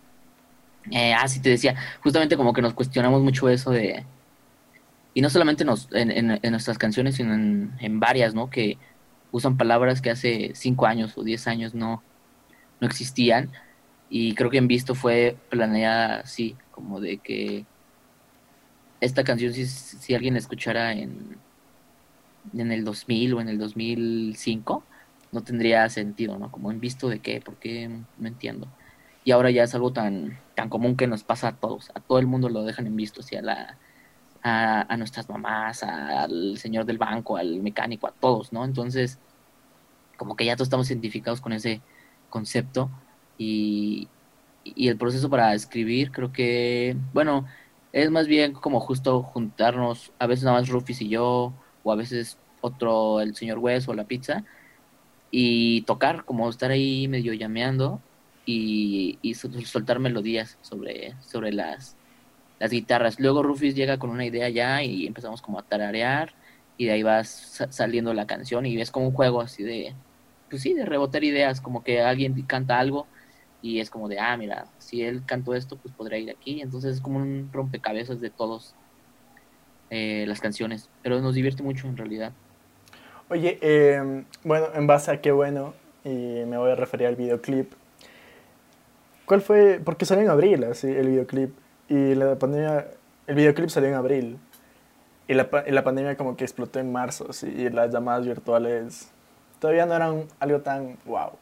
Eh, 0.90 1.14
ah, 1.14 1.26
sí, 1.28 1.40
te 1.40 1.48
decía, 1.48 1.76
justamente 2.02 2.36
como 2.36 2.52
que 2.52 2.60
nos 2.60 2.74
cuestionamos 2.74 3.22
mucho 3.22 3.48
eso 3.48 3.70
de, 3.70 4.04
y 5.14 5.22
no 5.22 5.30
solamente 5.30 5.64
nos, 5.64 5.88
en, 5.92 6.10
en, 6.10 6.38
en 6.42 6.50
nuestras 6.50 6.76
canciones, 6.76 7.14
sino 7.14 7.32
en, 7.32 7.72
en 7.80 8.00
varias, 8.00 8.34
¿no? 8.34 8.50
Que 8.50 8.76
usan 9.32 9.56
palabras 9.56 10.02
que 10.02 10.10
hace 10.10 10.50
cinco 10.54 10.84
años 10.84 11.16
o 11.16 11.24
diez 11.24 11.46
años 11.46 11.74
no, 11.74 12.02
no 12.82 12.86
existían, 12.86 13.50
y 14.10 14.34
creo 14.34 14.50
que 14.50 14.58
en 14.58 14.68
Visto 14.68 14.94
fue 14.94 15.38
planeada 15.48 16.20
así, 16.20 16.54
como 16.70 17.00
de 17.00 17.16
que 17.16 17.64
esta 19.00 19.24
canción, 19.24 19.54
si, 19.54 19.64
si 19.64 20.14
alguien 20.14 20.34
la 20.34 20.40
escuchara 20.40 20.92
en, 20.92 21.38
en 22.56 22.72
el 22.72 22.84
2000 22.84 23.34
o 23.34 23.40
en 23.40 23.48
el 23.48 23.58
2005, 23.58 24.84
no 25.32 25.42
tendría 25.42 25.88
sentido, 25.88 26.38
¿no? 26.38 26.50
Como 26.50 26.70
en 26.70 26.80
visto 26.80 27.08
de 27.08 27.20
qué, 27.20 27.40
por 27.40 27.56
qué, 27.56 27.88
no 28.18 28.28
entiendo. 28.28 28.68
Y 29.24 29.32
ahora 29.32 29.50
ya 29.50 29.64
es 29.64 29.74
algo 29.74 29.92
tan, 29.92 30.38
tan 30.54 30.68
común 30.68 30.96
que 30.96 31.06
nos 31.06 31.24
pasa 31.24 31.48
a 31.48 31.56
todos, 31.56 31.90
a 31.94 32.00
todo 32.00 32.18
el 32.18 32.26
mundo 32.26 32.48
lo 32.48 32.64
dejan 32.64 32.86
en 32.86 32.96
visto, 32.96 33.20
a, 33.36 33.42
la, 33.42 33.78
a, 34.42 34.92
a 34.92 34.96
nuestras 34.96 35.28
mamás, 35.28 35.82
al 35.82 36.58
señor 36.58 36.86
del 36.86 36.98
banco, 36.98 37.36
al 37.36 37.60
mecánico, 37.60 38.06
a 38.08 38.12
todos, 38.12 38.52
¿no? 38.52 38.64
Entonces, 38.64 39.18
como 40.16 40.36
que 40.36 40.44
ya 40.44 40.56
todos 40.56 40.66
estamos 40.66 40.90
identificados 40.90 41.40
con 41.40 41.52
ese 41.52 41.80
concepto 42.30 42.90
y, 43.38 44.08
y 44.64 44.88
el 44.88 44.98
proceso 44.98 45.30
para 45.30 45.54
escribir 45.54 46.10
creo 46.12 46.32
que, 46.32 46.96
bueno, 47.12 47.46
es 47.92 48.10
más 48.10 48.26
bien 48.26 48.52
como 48.52 48.80
justo 48.80 49.22
juntarnos, 49.22 50.12
a 50.18 50.26
veces 50.26 50.44
nada 50.44 50.58
más 50.58 50.68
Rufis 50.68 51.00
y 51.02 51.08
yo, 51.08 51.54
o 51.88 51.92
a 51.92 51.96
veces 51.96 52.38
otro, 52.60 53.20
el 53.20 53.34
señor 53.34 53.58
Wes 53.58 53.88
o 53.88 53.94
la 53.94 54.04
pizza, 54.04 54.44
y 55.30 55.82
tocar, 55.82 56.24
como 56.24 56.48
estar 56.50 56.70
ahí 56.70 57.08
medio 57.08 57.32
llameando 57.32 58.00
y, 58.46 59.18
y 59.22 59.34
soltar 59.34 59.98
melodías 59.98 60.58
sobre, 60.62 61.14
sobre 61.22 61.52
las, 61.52 61.96
las 62.58 62.70
guitarras. 62.70 63.20
Luego 63.20 63.42
Rufis 63.42 63.74
llega 63.74 63.98
con 63.98 64.10
una 64.10 64.24
idea 64.26 64.48
ya 64.48 64.82
y 64.82 65.06
empezamos 65.06 65.42
como 65.42 65.58
a 65.58 65.62
tararear 65.62 66.34
y 66.76 66.86
de 66.86 66.92
ahí 66.92 67.02
vas 67.02 67.66
saliendo 67.70 68.14
la 68.14 68.26
canción 68.26 68.66
y 68.66 68.80
es 68.80 68.90
como 68.90 69.08
un 69.08 69.14
juego 69.14 69.40
así 69.40 69.62
de, 69.62 69.94
pues 70.50 70.62
sí, 70.62 70.74
de 70.74 70.86
rebotar 70.86 71.24
ideas, 71.24 71.60
como 71.60 71.82
que 71.82 72.00
alguien 72.02 72.40
canta 72.42 72.78
algo 72.78 73.06
y 73.62 73.80
es 73.80 73.90
como 73.90 74.08
de, 74.08 74.18
ah, 74.20 74.36
mira, 74.36 74.66
si 74.78 75.02
él 75.02 75.24
cantó 75.26 75.54
esto, 75.54 75.76
pues 75.76 75.94
podría 75.94 76.18
ir 76.18 76.30
aquí. 76.30 76.60
Entonces 76.60 76.96
es 76.96 77.00
como 77.00 77.18
un 77.18 77.50
rompecabezas 77.52 78.20
de 78.20 78.30
todos 78.30 78.74
eh, 79.90 80.24
las 80.26 80.40
canciones, 80.40 80.88
pero 81.02 81.20
nos 81.20 81.34
divierte 81.34 81.62
mucho 81.62 81.86
en 81.86 81.96
realidad. 81.96 82.32
Oye, 83.30 83.58
eh, 83.60 84.24
bueno, 84.44 84.66
en 84.74 84.86
base 84.86 85.10
a 85.10 85.20
qué 85.20 85.32
bueno, 85.32 85.74
y 86.04 86.08
me 86.46 86.56
voy 86.56 86.70
a 86.70 86.74
referir 86.74 87.06
al 87.06 87.16
videoclip. 87.16 87.72
¿Cuál 89.26 89.42
fue? 89.42 89.80
Porque 89.84 90.06
salió 90.06 90.24
en 90.24 90.30
abril, 90.30 90.64
así, 90.64 90.86
el 90.86 91.08
videoclip. 91.08 91.50
Y 91.88 92.14
la 92.14 92.36
pandemia, 92.36 92.86
el 93.26 93.34
videoclip 93.34 93.68
salió 93.68 93.90
en 93.90 93.94
abril. 93.94 94.38
Y 95.26 95.34
la, 95.34 95.48
y 95.66 95.72
la 95.72 95.84
pandemia 95.84 96.16
como 96.16 96.36
que 96.36 96.44
explotó 96.44 96.78
en 96.78 96.90
marzo, 96.90 97.28
y 97.42 97.68
las 97.68 97.92
llamadas 97.92 98.24
virtuales 98.26 99.10
todavía 99.58 99.84
no 99.84 99.94
eran 99.94 100.24
algo 100.40 100.60
tan 100.60 100.96
wow. 101.04 101.32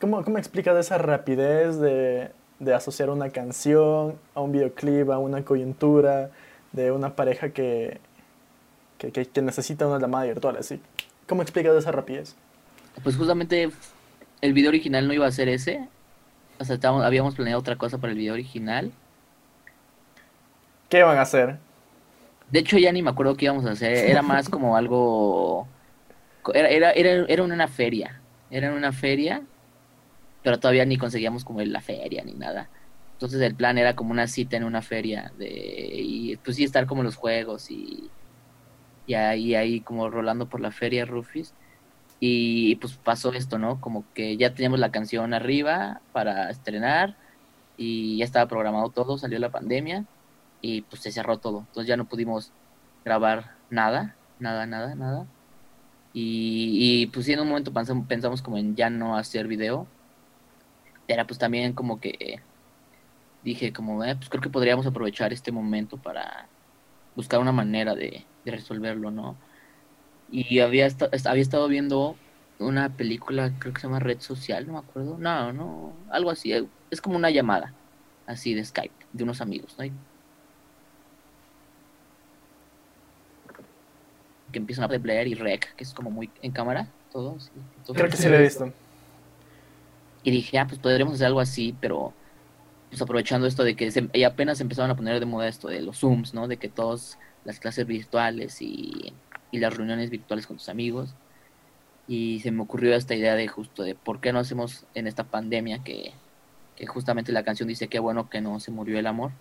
¿Cómo, 0.00 0.24
cómo 0.24 0.38
explicas 0.38 0.76
esa 0.76 0.98
rapidez 0.98 1.78
de, 1.78 2.30
de 2.58 2.74
asociar 2.74 3.10
una 3.10 3.30
canción 3.30 4.16
a 4.34 4.40
un 4.40 4.50
videoclip, 4.50 5.10
a 5.10 5.18
una 5.18 5.44
coyuntura 5.44 6.30
de 6.72 6.92
una 6.92 7.16
pareja 7.16 7.50
que, 7.50 8.00
que, 8.98 9.10
que, 9.12 9.42
necesita 9.42 9.86
una 9.86 9.98
llamada 9.98 10.24
virtual 10.24 10.56
así? 10.58 10.80
¿Cómo 11.26 11.42
explicas 11.42 11.74
esa 11.74 11.92
rapidez? 11.92 12.36
Pues 13.02 13.16
justamente 13.16 13.70
el 14.40 14.52
video 14.52 14.70
original 14.70 15.06
no 15.06 15.12
iba 15.12 15.26
a 15.26 15.32
ser 15.32 15.48
ese. 15.48 15.88
O 16.58 16.64
sea, 16.64 16.74
estábamos, 16.74 17.04
habíamos 17.04 17.34
planeado 17.34 17.60
otra 17.60 17.76
cosa 17.76 17.98
para 17.98 18.12
el 18.12 18.18
video 18.18 18.34
original. 18.34 18.92
¿Qué 20.88 20.98
iban 20.98 21.18
a 21.18 21.22
hacer? 21.22 21.58
De 22.50 22.60
hecho, 22.60 22.78
ya 22.78 22.92
ni 22.92 23.02
me 23.02 23.10
acuerdo 23.10 23.36
qué 23.36 23.46
íbamos 23.46 23.66
a 23.66 23.72
hacer. 23.72 23.92
Era 23.92 24.22
más 24.22 24.48
como 24.48 24.76
algo. 24.76 25.66
Era, 26.54 26.68
era, 26.68 26.92
era, 26.92 27.26
era 27.28 27.42
una 27.42 27.68
feria. 27.68 28.20
Era 28.50 28.72
una 28.72 28.92
feria 28.92 29.42
pero 30.46 30.60
todavía 30.60 30.84
ni 30.84 30.96
conseguíamos 30.96 31.44
como 31.44 31.60
la 31.60 31.80
feria 31.80 32.22
ni 32.22 32.32
nada. 32.34 32.68
Entonces 33.16 33.40
el 33.40 33.54
plan 33.54 33.78
era 33.78 33.96
como 33.96 34.10
una 34.10 34.26
cita 34.26 34.58
en 34.58 34.64
una 34.64 34.82
feria 34.82 35.32
de 35.38 35.48
y 35.48 36.36
pues 36.36 36.56
sí 36.56 36.64
estar 36.64 36.86
como 36.86 37.02
los 37.02 37.16
juegos 37.16 37.70
y 37.70 38.10
y 39.06 39.14
ahí 39.14 39.54
ahí 39.54 39.80
como 39.80 40.10
rolando 40.10 40.48
por 40.48 40.60
la 40.60 40.70
feria 40.70 41.06
Rufis 41.06 41.54
y 42.20 42.76
pues 42.76 42.94
pasó 42.96 43.32
esto, 43.32 43.58
¿no? 43.58 43.80
Como 43.80 44.04
que 44.14 44.36
ya 44.36 44.54
teníamos 44.54 44.80
la 44.80 44.90
canción 44.90 45.34
arriba 45.34 46.00
para 46.12 46.50
estrenar 46.50 47.16
y 47.76 48.18
ya 48.18 48.24
estaba 48.24 48.48
programado 48.48 48.90
todo, 48.90 49.18
salió 49.18 49.38
la 49.38 49.50
pandemia 49.50 50.04
y 50.60 50.82
pues 50.82 51.02
se 51.02 51.12
cerró 51.12 51.38
todo. 51.38 51.60
Entonces 51.60 51.88
ya 51.88 51.96
no 51.96 52.06
pudimos 52.06 52.52
grabar 53.04 53.56
nada, 53.70 54.16
nada, 54.40 54.66
nada, 54.66 54.94
nada. 54.94 55.26
Y, 56.18 57.06
pues 57.08 57.26
sí, 57.26 57.34
en 57.34 57.40
un 57.40 57.48
momento 57.48 57.72
pensamos, 57.74 58.06
pensamos 58.06 58.42
como 58.42 58.56
en 58.58 58.74
ya 58.76 58.88
no 58.90 59.16
hacer 59.18 59.46
video 59.46 59.86
era 61.08 61.26
pues 61.26 61.38
también 61.38 61.72
como 61.72 62.00
que 62.00 62.40
dije 63.46 63.72
como, 63.72 64.02
eh, 64.04 64.16
pues 64.16 64.28
creo 64.28 64.42
que 64.42 64.50
podríamos 64.50 64.86
aprovechar 64.86 65.32
este 65.32 65.52
momento 65.52 65.96
para 65.96 66.48
buscar 67.14 67.38
una 67.38 67.52
manera 67.52 67.94
de, 67.94 68.24
resolverlo, 68.44 69.10
¿no? 69.10 69.36
Y 70.30 70.60
había, 70.60 70.88
había 71.24 71.42
estado 71.42 71.66
viendo 71.68 72.16
una 72.58 72.90
película, 72.96 73.52
creo 73.58 73.72
que 73.72 73.80
se 73.80 73.86
llama 73.86 74.00
Red 74.00 74.20
Social, 74.20 74.66
no 74.66 74.74
me 74.74 74.78
acuerdo. 74.80 75.16
No, 75.18 75.52
no, 75.52 75.92
algo 76.10 76.30
así. 76.30 76.52
Es 76.90 77.00
como 77.00 77.16
una 77.16 77.30
llamada, 77.30 77.72
así 78.26 78.54
de 78.54 78.64
Skype, 78.64 79.06
de 79.12 79.24
unos 79.24 79.40
amigos, 79.40 79.76
¿no? 79.78 79.84
Que 84.52 84.58
empiezan 84.58 84.90
a 84.90 84.94
hablar 84.94 85.26
y 85.28 85.34
rec, 85.34 85.74
que 85.76 85.84
es 85.84 85.94
como 85.94 86.10
muy 86.10 86.30
en 86.42 86.50
cámara, 86.50 86.88
todos. 87.12 87.52
Creo 87.92 88.08
que 88.08 88.16
sí 88.16 88.28
lo 88.28 88.36
he 88.36 88.42
visto. 88.42 88.72
Y 90.24 90.30
dije, 90.32 90.58
ah, 90.58 90.66
pues 90.66 90.80
podríamos 90.80 91.14
hacer 91.14 91.28
algo 91.28 91.40
así, 91.40 91.76
pero 91.80 92.12
pues 92.96 93.02
aprovechando 93.02 93.46
esto 93.46 93.62
de 93.62 93.76
que 93.76 93.90
se, 93.90 94.08
y 94.14 94.22
apenas 94.22 94.58
empezaron 94.62 94.90
a 94.90 94.96
poner 94.96 95.20
de 95.20 95.26
moda 95.26 95.48
esto 95.48 95.68
de 95.68 95.82
los 95.82 95.98
Zooms, 95.98 96.32
¿no? 96.32 96.48
De 96.48 96.56
que 96.56 96.70
todas 96.70 97.18
las 97.44 97.60
clases 97.60 97.86
virtuales 97.86 98.62
y, 98.62 99.12
y 99.50 99.58
las 99.58 99.76
reuniones 99.76 100.08
virtuales 100.08 100.46
con 100.46 100.56
tus 100.56 100.70
amigos. 100.70 101.14
Y 102.08 102.40
se 102.40 102.52
me 102.52 102.62
ocurrió 102.62 102.94
esta 102.94 103.14
idea 103.14 103.34
de 103.34 103.48
justo 103.48 103.82
de 103.82 103.94
por 103.94 104.20
qué 104.20 104.32
no 104.32 104.38
hacemos 104.38 104.86
en 104.94 105.06
esta 105.06 105.24
pandemia 105.24 105.84
que, 105.84 106.12
que 106.74 106.86
justamente 106.86 107.32
la 107.32 107.42
canción 107.42 107.68
dice 107.68 107.88
que 107.88 107.98
bueno 107.98 108.30
que 108.30 108.40
no 108.40 108.60
se 108.60 108.70
murió 108.70 108.98
el 108.98 109.06
amor. 109.06 109.32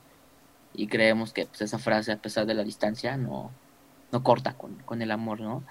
Y 0.73 0.87
creemos 0.87 1.31
que 1.31 1.45
pues, 1.45 1.61
esa 1.61 1.79
frase, 1.79 2.11
a 2.11 2.17
pesar 2.17 2.45
de 2.45 2.55
la 2.55 2.63
distancia, 2.65 3.15
no, 3.15 3.51
no 4.11 4.21
corta 4.21 4.55
con, 4.57 4.75
con 4.83 5.01
el 5.01 5.11
amor, 5.11 5.39
¿no? 5.39 5.63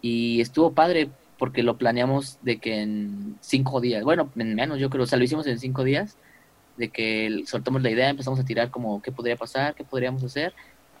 Y 0.00 0.40
estuvo 0.40 0.72
padre 0.72 1.10
porque 1.38 1.62
lo 1.62 1.76
planeamos 1.76 2.38
de 2.40 2.56
que 2.60 2.80
en 2.80 3.36
cinco 3.42 3.82
días, 3.82 4.04
bueno, 4.04 4.30
en 4.36 4.54
menos 4.54 4.78
yo 4.78 4.88
creo, 4.88 5.04
o 5.04 5.06
sea, 5.06 5.18
lo 5.18 5.24
hicimos 5.24 5.46
en 5.46 5.58
cinco 5.58 5.84
días, 5.84 6.16
de 6.76 6.88
que 6.90 7.42
soltamos 7.46 7.82
la 7.82 7.90
idea, 7.90 8.08
empezamos 8.08 8.38
a 8.40 8.44
tirar 8.44 8.70
como 8.70 9.02
qué 9.02 9.12
podría 9.12 9.36
pasar, 9.36 9.74
qué 9.74 9.84
podríamos 9.84 10.22
hacer, 10.24 10.54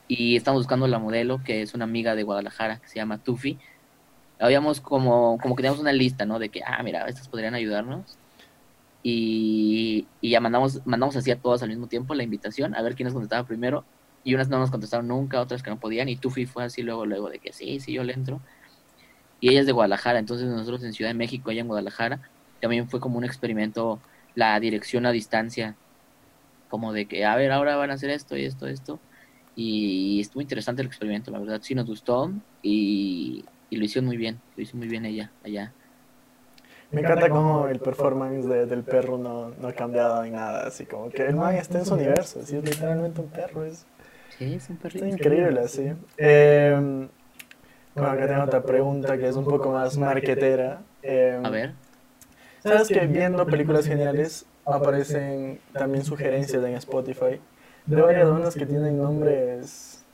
y 0.08 0.36
estamos 0.36 0.60
buscando 0.60 0.86
la 0.86 0.98
modelo, 0.98 1.42
que 1.44 1.62
es 1.62 1.74
una 1.74 1.84
amiga 1.84 2.14
de 2.14 2.22
Guadalajara, 2.22 2.78
que 2.78 2.88
se 2.88 2.96
llama 2.96 3.18
Tufi. 3.18 3.58
Habíamos 4.38 4.80
como, 4.80 5.38
como 5.40 5.56
que 5.56 5.62
teníamos 5.62 5.80
una 5.80 5.92
lista, 5.92 6.26
¿no? 6.26 6.38
De 6.38 6.48
que, 6.48 6.62
ah, 6.64 6.82
mira, 6.82 7.06
estas 7.08 7.28
podrían 7.28 7.54
ayudarnos. 7.54 8.18
Y, 9.02 10.06
y 10.20 10.30
ya 10.30 10.40
mandamos, 10.40 10.80
mandamos 10.84 11.16
así 11.16 11.30
a 11.30 11.38
todas 11.40 11.62
al 11.62 11.68
mismo 11.68 11.86
tiempo 11.86 12.14
la 12.14 12.22
invitación, 12.24 12.74
a 12.74 12.82
ver 12.82 12.94
quién 12.96 13.06
nos 13.06 13.14
contestaba 13.14 13.46
primero. 13.46 13.84
Y 14.24 14.34
unas 14.34 14.48
no 14.48 14.58
nos 14.58 14.70
contestaron 14.70 15.08
nunca, 15.08 15.40
otras 15.40 15.62
que 15.62 15.70
no 15.70 15.78
podían, 15.78 16.08
y 16.08 16.16
Tufi 16.16 16.46
fue 16.46 16.64
así 16.64 16.82
luego, 16.82 17.06
luego 17.06 17.30
de 17.30 17.38
que 17.38 17.52
sí, 17.52 17.80
sí, 17.80 17.92
yo 17.92 18.04
le 18.04 18.12
entro 18.12 18.40
y 19.40 19.50
ella 19.50 19.60
es 19.60 19.66
de 19.66 19.72
Guadalajara, 19.72 20.18
entonces 20.18 20.48
nosotros 20.48 20.82
en 20.82 20.92
Ciudad 20.92 21.10
de 21.10 21.14
México, 21.14 21.50
ella 21.50 21.60
en 21.60 21.68
Guadalajara, 21.68 22.20
también 22.60 22.88
fue 22.88 23.00
como 23.00 23.18
un 23.18 23.24
experimento, 23.24 24.00
la 24.36 24.60
dirección 24.60 25.06
a 25.06 25.10
distancia, 25.10 25.74
como 26.68 26.92
de 26.92 27.06
que, 27.06 27.24
a 27.24 27.34
ver, 27.34 27.50
ahora 27.50 27.74
van 27.74 27.90
a 27.90 27.94
hacer 27.94 28.10
esto 28.10 28.36
y 28.36 28.44
esto, 28.44 28.68
esto, 28.68 29.00
y 29.56 30.20
estuvo 30.20 30.42
interesante 30.42 30.82
el 30.82 30.88
experimento, 30.88 31.30
la 31.32 31.40
verdad, 31.40 31.60
sí 31.62 31.74
nos 31.74 31.86
gustó 31.86 32.30
y, 32.62 33.44
lo 33.70 33.84
hicieron 33.84 34.06
muy 34.06 34.16
bien, 34.16 34.38
lo 34.56 34.62
hizo 34.62 34.76
muy 34.76 34.86
bien 34.88 35.04
ella 35.04 35.32
allá. 35.44 35.72
Me 36.92 37.00
encanta 37.00 37.28
cómo 37.28 37.66
el 37.66 37.80
performance 37.80 38.46
del 38.46 38.84
perro 38.84 39.18
no, 39.18 39.50
no, 39.50 39.68
ha 39.68 39.72
cambiado 39.72 40.22
en 40.22 40.34
nada, 40.34 40.66
así 40.66 40.86
como 40.86 41.10
que 41.10 41.26
el 41.26 41.34
man 41.34 41.56
está 41.56 41.78
en 41.78 41.86
su 41.86 41.94
universo, 41.94 42.40
así 42.40 42.56
es 42.56 42.64
literalmente 42.64 43.20
un 43.20 43.28
perro, 43.28 43.64
es, 43.64 43.86
sí, 44.38 44.54
es 44.54 44.70
un 44.70 44.76
perrito. 44.76 45.06
increíble, 45.06 45.60
así. 45.60 45.92
Eh, 46.18 47.08
bueno, 47.94 48.10
acá 48.10 48.26
tengo 48.26 48.42
otra 48.42 48.62
pregunta 48.62 49.16
que 49.16 49.28
es 49.28 49.36
un 49.36 49.46
poco 49.46 49.72
más 49.72 49.96
marquetera. 49.96 50.82
Eh, 51.02 51.40
a 51.42 51.48
ver. 51.48 51.85
¿Sabes 52.66 52.88
que 52.88 53.06
viendo 53.06 53.46
películas 53.46 53.86
geniales 53.86 54.44
aparecen 54.64 55.60
también 55.72 56.04
sugerencias 56.04 56.64
en 56.64 56.74
Spotify 56.74 57.40
de 57.86 58.02
varias 58.02 58.28
bandas 58.28 58.56
que 58.56 58.66
tienen 58.66 58.98
nombres, 58.98 60.04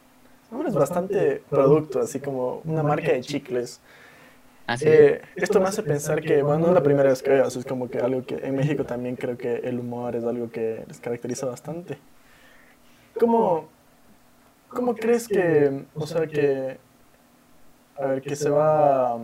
nombres 0.51 0.75
bastante 0.75 1.43
productos, 1.49 2.05
así 2.05 2.21
como 2.21 2.61
una 2.67 2.83
marca 2.83 3.11
de 3.11 3.23
chicles? 3.23 3.81
¿Ah, 4.67 4.77
eh, 4.83 5.23
esto 5.35 5.61
me 5.61 5.67
hace 5.67 5.83
pensar 5.83 6.21
que, 6.21 6.43
bueno, 6.43 6.61
no 6.61 6.67
es 6.69 6.75
la 6.75 6.83
primera 6.83 7.09
vez 7.09 7.23
que 7.23 7.31
veo, 7.31 7.47
es 7.47 7.65
como 7.65 7.89
que 7.89 7.99
algo 7.99 8.23
que 8.25 8.37
en 8.37 8.55
México 8.55 8.85
también 8.85 9.17
creo 9.17 9.39
que 9.39 9.57
el 9.57 9.81
humor 9.81 10.15
es 10.15 10.25
algo 10.25 10.51
que 10.51 10.85
les 10.87 11.01
caracteriza 11.01 11.47
bastante. 11.47 11.97
¿Cómo, 13.19 13.69
cómo 14.69 14.95
crees 14.95 15.27
que, 15.27 15.85
o 15.95 16.07
sea, 16.07 16.27
que 16.27 16.77
a 17.97 18.07
ver, 18.07 18.21
que 18.23 18.37
se 18.37 18.51
va 18.51 19.19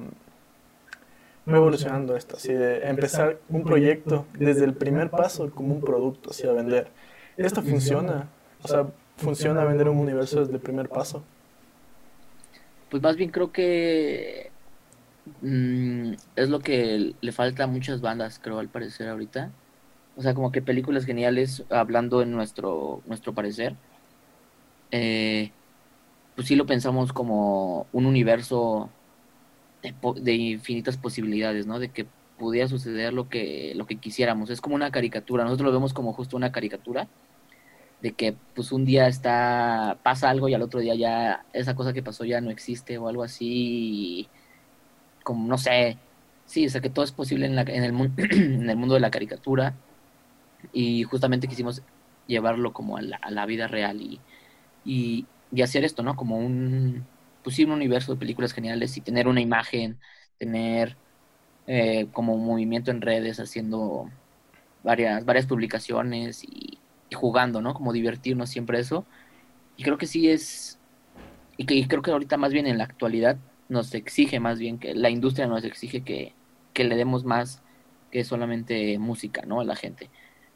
um, 1.48 1.56
evolucionando 1.56 2.16
esto, 2.16 2.36
así 2.36 2.52
de 2.52 2.88
empezar 2.88 3.38
un 3.48 3.64
proyecto 3.64 4.26
desde 4.38 4.64
el 4.64 4.74
primer 4.74 5.10
paso 5.10 5.50
como 5.50 5.74
un 5.74 5.80
producto, 5.80 6.30
así 6.30 6.46
a 6.46 6.52
vender. 6.52 6.88
Esto 7.36 7.62
funciona, 7.62 8.28
o 8.62 8.68
sea, 8.68 8.86
funciona 9.18 9.64
vender 9.64 9.88
un 9.88 9.98
universo 9.98 10.40
desde 10.40 10.54
el 10.54 10.60
primer 10.60 10.88
paso? 10.88 11.22
Pues 12.90 13.02
más 13.02 13.16
bien 13.16 13.30
creo 13.30 13.52
que 13.52 14.50
mm, 15.42 16.12
es 16.36 16.48
lo 16.48 16.60
que 16.60 17.14
le 17.20 17.32
falta 17.32 17.64
a 17.64 17.66
muchas 17.66 18.00
bandas, 18.00 18.40
creo, 18.42 18.58
al 18.58 18.68
parecer 18.68 19.08
ahorita. 19.08 19.50
O 20.16 20.22
sea, 20.22 20.34
como 20.34 20.50
que 20.50 20.62
películas 20.62 21.04
geniales, 21.04 21.64
hablando 21.70 22.22
en 22.22 22.32
nuestro, 22.32 23.02
nuestro 23.06 23.34
parecer. 23.34 23.76
Eh, 24.90 25.52
pues 26.34 26.48
sí 26.48 26.56
lo 26.56 26.66
pensamos 26.66 27.12
como 27.12 27.86
un 27.92 28.06
universo 28.06 28.90
de, 29.82 29.94
de, 30.20 30.34
infinitas 30.34 30.96
posibilidades, 30.96 31.66
¿no? 31.66 31.78
De 31.78 31.90
que 31.90 32.06
pudiera 32.38 32.68
suceder 32.68 33.12
lo 33.12 33.28
que, 33.28 33.72
lo 33.76 33.86
que 33.86 33.96
quisiéramos. 33.96 34.50
Es 34.50 34.60
como 34.60 34.74
una 34.74 34.90
caricatura, 34.90 35.44
nosotros 35.44 35.66
lo 35.66 35.72
vemos 35.72 35.92
como 35.92 36.12
justo 36.12 36.36
una 36.36 36.52
caricatura, 36.52 37.08
de 38.00 38.12
que 38.12 38.34
pues 38.54 38.72
un 38.72 38.84
día 38.84 39.08
está, 39.08 39.98
pasa 40.02 40.30
algo 40.30 40.48
y 40.48 40.54
al 40.54 40.62
otro 40.62 40.80
día 40.80 40.94
ya 40.94 41.44
esa 41.52 41.74
cosa 41.74 41.92
que 41.92 42.02
pasó 42.02 42.24
ya 42.24 42.40
no 42.40 42.50
existe 42.50 42.96
o 42.98 43.08
algo 43.08 43.24
así, 43.24 44.28
como 45.24 45.48
no 45.48 45.58
sé, 45.58 45.98
sí, 46.46 46.66
o 46.66 46.70
sea 46.70 46.80
que 46.80 46.90
todo 46.90 47.04
es 47.04 47.12
posible 47.12 47.46
en, 47.46 47.56
la, 47.56 47.62
en, 47.62 47.84
el, 47.84 47.92
en 48.32 48.70
el 48.70 48.76
mundo 48.76 48.94
de 48.94 49.00
la 49.00 49.10
caricatura 49.10 49.74
y 50.72 51.02
justamente 51.04 51.48
quisimos 51.48 51.82
llevarlo 52.26 52.72
como 52.72 52.96
a 52.96 53.02
la, 53.02 53.16
a 53.16 53.30
la 53.30 53.46
vida 53.46 53.68
real 53.68 54.00
y, 54.00 54.20
y, 54.84 55.26
y, 55.52 55.62
hacer 55.62 55.84
esto, 55.84 56.02
¿no? 56.02 56.16
Como 56.16 56.38
un, 56.38 57.04
un 57.64 57.72
universo 57.72 58.12
de 58.12 58.18
películas 58.18 58.52
geniales 58.52 58.96
y 58.96 59.00
tener 59.00 59.28
una 59.28 59.40
imagen, 59.40 59.98
tener 60.38 60.96
eh, 61.66 62.08
como 62.12 62.36
movimiento 62.38 62.90
en 62.90 63.02
redes 63.02 63.40
haciendo 63.40 64.10
varias, 64.82 65.24
varias 65.24 65.46
publicaciones 65.46 66.44
y, 66.44 66.78
y, 67.10 67.14
jugando, 67.14 67.60
¿no? 67.62 67.74
Como 67.74 67.92
divertirnos 67.92 68.50
siempre 68.50 68.80
eso. 68.80 69.06
Y 69.76 69.84
creo 69.84 69.98
que 69.98 70.06
sí 70.06 70.30
es, 70.30 70.78
y, 71.56 71.66
que, 71.66 71.74
y 71.74 71.86
creo 71.86 72.02
que 72.02 72.10
ahorita 72.12 72.36
más 72.36 72.52
bien 72.52 72.66
en 72.66 72.78
la 72.78 72.84
actualidad 72.84 73.38
nos 73.68 73.94
exige 73.94 74.40
más 74.40 74.58
bien 74.58 74.78
que 74.78 74.94
la 74.94 75.10
industria 75.10 75.46
nos 75.46 75.64
exige 75.64 76.02
que, 76.02 76.34
que 76.72 76.84
le 76.84 76.96
demos 76.96 77.24
más 77.24 77.62
que 78.10 78.24
solamente 78.24 78.98
música, 78.98 79.42
¿no? 79.46 79.60
A 79.60 79.64
la 79.64 79.76
gente. 79.76 80.10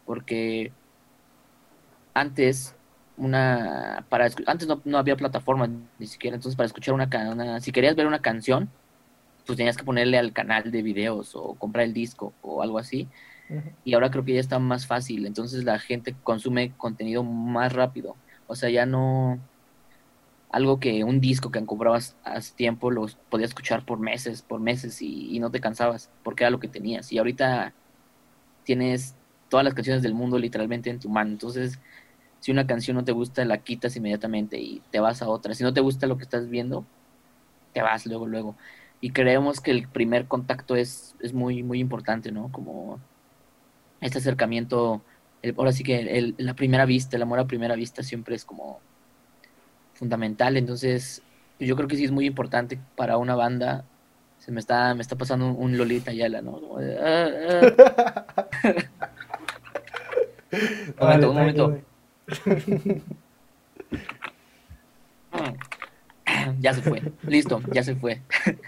Porque 0.06 0.72
antes 2.14 2.74
una 3.16 4.06
para 4.08 4.30
antes 4.46 4.66
no, 4.66 4.80
no, 4.84 4.98
había 4.98 5.16
plataforma 5.16 5.68
ni 5.98 6.06
siquiera 6.06 6.34
entonces 6.34 6.56
para 6.56 6.66
escuchar 6.66 6.94
una, 6.94 7.08
una 7.30 7.60
si 7.60 7.70
querías 7.70 7.94
ver 7.94 8.06
una 8.06 8.20
canción 8.20 8.70
pues 9.46 9.56
tenías 9.56 9.76
que 9.76 9.84
ponerle 9.84 10.18
al 10.18 10.32
canal 10.32 10.70
de 10.70 10.82
videos 10.82 11.34
o 11.34 11.54
comprar 11.54 11.84
el 11.84 11.92
disco 11.92 12.32
o 12.42 12.62
algo 12.62 12.78
así. 12.78 13.08
Uh 13.48 13.54
-huh. 13.54 13.72
Y 13.84 13.94
ahora 13.94 14.10
creo 14.10 14.24
que 14.24 14.34
ya 14.34 14.40
está 14.40 14.58
más 14.58 14.86
fácil, 14.86 15.26
entonces 15.26 15.64
la 15.64 15.78
gente 15.78 16.14
consume 16.22 16.72
contenido 16.76 17.24
más 17.24 17.72
rápido. 17.72 18.16
O 18.46 18.54
sea, 18.54 18.70
ya 18.70 18.86
no 18.86 19.38
algo 20.50 20.78
que 20.80 21.02
un 21.04 21.20
disco 21.20 21.50
que 21.50 21.64
comprabas 21.64 22.16
hace 22.24 22.54
tiempo 22.54 22.90
los 22.90 23.14
podías 23.30 23.50
escuchar 23.50 23.84
por 23.86 23.98
meses, 23.98 24.42
por 24.42 24.60
meses 24.60 25.00
y, 25.00 25.34
y, 25.34 25.38
no 25.40 25.50
te 25.50 25.60
cansabas 25.60 26.10
porque 26.22 26.44
era 26.44 26.50
lo 26.50 26.60
que 26.60 26.68
tenías. 26.68 27.10
Y 27.12 27.18
ahorita 27.18 27.72
tienes 28.64 29.14
todas 29.48 29.64
las 29.64 29.74
canciones 29.74 30.02
del 30.02 30.14
mundo 30.14 30.38
literalmente 30.38 30.90
en 30.90 30.98
tu 31.00 31.08
mano. 31.08 31.30
Entonces, 31.30 31.78
si 32.42 32.52
una 32.52 32.66
canción 32.66 32.96
no 32.96 33.04
te 33.04 33.12
gusta, 33.12 33.44
la 33.46 33.58
quitas 33.58 33.96
inmediatamente 33.96 34.58
y 34.60 34.82
te 34.90 35.00
vas 35.00 35.22
a 35.22 35.28
otra. 35.30 35.54
Si 35.54 35.64
no 35.64 35.72
te 35.72 35.80
gusta 35.80 36.06
lo 36.06 36.18
que 36.18 36.24
estás 36.24 36.50
viendo, 36.50 36.84
te 37.72 37.80
vas 37.80 38.04
luego, 38.04 38.26
luego 38.26 38.56
y 39.02 39.10
creemos 39.10 39.60
que 39.60 39.72
el 39.72 39.88
primer 39.88 40.26
contacto 40.26 40.76
es, 40.76 41.16
es 41.18 41.34
muy, 41.34 41.64
muy 41.64 41.80
importante, 41.80 42.30
¿no? 42.30 42.50
Como 42.52 43.00
este 44.00 44.18
acercamiento, 44.18 45.02
el, 45.42 45.56
ahora 45.58 45.72
sí 45.72 45.82
que 45.82 45.98
el, 46.18 46.36
la 46.38 46.54
primera 46.54 46.86
vista, 46.86 47.16
el 47.16 47.22
amor 47.22 47.40
a 47.40 47.46
primera 47.46 47.74
vista 47.74 48.04
siempre 48.04 48.36
es 48.36 48.44
como 48.44 48.78
fundamental, 49.94 50.56
entonces 50.56 51.20
yo 51.58 51.74
creo 51.74 51.88
que 51.88 51.96
sí 51.96 52.04
es 52.04 52.12
muy 52.12 52.26
importante 52.26 52.78
para 52.94 53.16
una 53.16 53.34
banda, 53.34 53.84
se 54.38 54.52
me 54.52 54.60
está, 54.60 54.94
me 54.94 55.02
está 55.02 55.16
pasando 55.16 55.48
un, 55.48 55.56
un 55.58 55.76
Lolita 55.76 56.12
Yala, 56.12 56.40
¿no? 56.40 56.60
Como 56.60 56.78
de, 56.78 56.96
ah, 56.98 57.28
ah. 58.62 58.76
un 60.52 60.94
momento, 61.00 61.30
un 61.30 61.36
momento. 61.36 61.91
ya 66.60 66.74
se 66.74 66.82
fue, 66.82 67.02
listo, 67.26 67.60
ya 67.72 67.82
se 67.82 67.96
fue. 67.96 68.20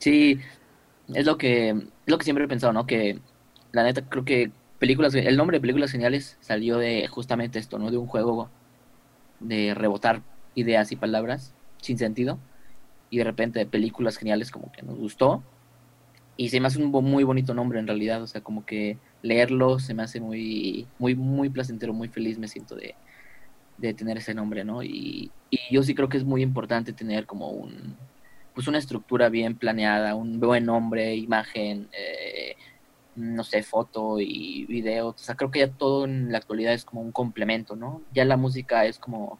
Sí, 0.00 0.38
es 1.12 1.26
lo 1.26 1.38
que, 1.38 1.70
es 1.70 1.76
lo 2.06 2.18
que 2.18 2.24
siempre 2.24 2.44
he 2.44 2.48
pensado, 2.48 2.72
¿no? 2.72 2.86
Que 2.86 3.18
la 3.72 3.82
neta 3.82 4.02
creo 4.08 4.24
que 4.24 4.52
películas, 4.78 5.12
el 5.14 5.36
nombre 5.36 5.56
de 5.56 5.60
películas 5.60 5.90
geniales 5.90 6.38
salió 6.40 6.78
de 6.78 7.08
justamente 7.08 7.58
esto, 7.58 7.80
¿no? 7.80 7.90
De 7.90 7.96
un 7.96 8.06
juego 8.06 8.48
de 9.40 9.74
rebotar 9.74 10.22
ideas 10.54 10.92
y 10.92 10.96
palabras 10.96 11.52
sin 11.82 11.98
sentido 11.98 12.38
y 13.10 13.18
de 13.18 13.24
repente 13.24 13.58
de 13.58 13.66
películas 13.66 14.16
geniales 14.16 14.50
como 14.50 14.70
que 14.72 14.82
nos 14.82 14.96
gustó 14.96 15.42
y 16.36 16.50
se 16.50 16.60
me 16.60 16.68
hace 16.68 16.80
un 16.80 16.90
muy 16.90 17.24
bonito 17.24 17.54
nombre 17.54 17.80
en 17.80 17.86
realidad, 17.86 18.22
o 18.22 18.26
sea, 18.26 18.40
como 18.40 18.64
que 18.64 18.96
leerlo 19.22 19.78
se 19.78 19.94
me 19.94 20.02
hace 20.02 20.20
muy, 20.20 20.86
muy, 20.98 21.14
muy 21.14 21.48
placentero, 21.48 21.92
muy 21.92 22.08
feliz 22.08 22.38
me 22.38 22.48
siento 22.48 22.74
de, 22.76 22.94
de 23.78 23.94
tener 23.94 24.18
ese 24.18 24.34
nombre, 24.34 24.64
¿no? 24.64 24.82
Y, 24.82 25.30
y 25.50 25.58
yo 25.70 25.82
sí 25.82 25.94
creo 25.94 26.08
que 26.08 26.18
es 26.18 26.24
muy 26.24 26.42
importante 26.42 26.92
tener 26.92 27.26
como 27.26 27.50
un, 27.50 27.96
pues 28.58 28.66
una 28.66 28.78
estructura 28.78 29.28
bien 29.28 29.56
planeada, 29.56 30.16
un 30.16 30.40
buen 30.40 30.64
nombre, 30.66 31.14
imagen, 31.14 31.88
eh, 31.92 32.56
no 33.14 33.44
sé, 33.44 33.62
foto 33.62 34.18
y 34.18 34.64
video. 34.66 35.10
O 35.10 35.14
sea, 35.16 35.36
creo 35.36 35.50
que 35.52 35.60
ya 35.60 35.68
todo 35.68 36.04
en 36.04 36.32
la 36.32 36.38
actualidad 36.38 36.74
es 36.74 36.84
como 36.84 37.00
un 37.00 37.12
complemento, 37.12 37.76
¿no? 37.76 38.02
Ya 38.12 38.24
la 38.24 38.36
música 38.36 38.84
es 38.84 38.98
como, 38.98 39.38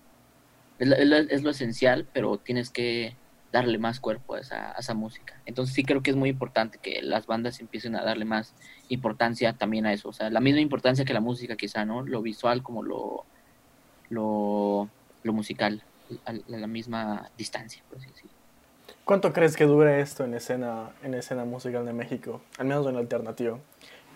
es, 0.79 1.43
lo 1.43 1.51
esencial, 1.51 2.07
pero 2.13 2.39
tienes 2.39 2.71
que 2.71 3.17
darle 3.53 3.79
más 3.79 4.01
cuerpo 4.01 4.35
a 4.35 4.41
esa, 4.41 4.95
música. 4.95 5.35
Entonces 5.47 5.75
sí 5.75 5.85
creo 5.85 6.03
que 6.03 6.11
es 6.11 6.17
muy 6.17 6.31
importante 6.31 6.79
que 6.79 7.01
las 7.03 7.27
bandas 7.27 7.61
empiecen 7.61 7.97
a 7.97 8.03
darle 8.03 8.25
más 8.25 8.55
importancia 8.89 9.53
también 9.55 9.87
a 9.87 9.93
eso. 9.93 10.09
O 10.09 10.13
sea, 10.13 10.31
la 10.31 10.41
misma 10.41 10.61
importancia 10.61 11.05
que 11.05 11.15
la 11.15 11.21
música 11.21 11.57
quizá, 11.57 11.85
¿no? 11.85 12.03
Lo 12.03 12.21
visual 12.21 12.63
como 12.63 12.83
lo, 12.83 13.25
lo, 14.11 14.89
musical, 15.33 15.83
a 16.27 16.33
la 16.47 16.67
misma 16.67 17.31
distancia. 17.37 17.83
¿Cuánto 19.05 19.33
crees 19.33 19.57
que 19.57 19.65
dure 19.65 20.01
esto 20.01 20.25
en 20.25 20.35
escena, 20.35 20.91
en 21.03 21.15
escena 21.15 21.45
musical 21.45 21.87
de 21.87 21.95
México? 21.95 22.43
Al 22.59 22.67
menos 22.67 22.87
en 22.87 22.97
alternativo. 22.97 23.61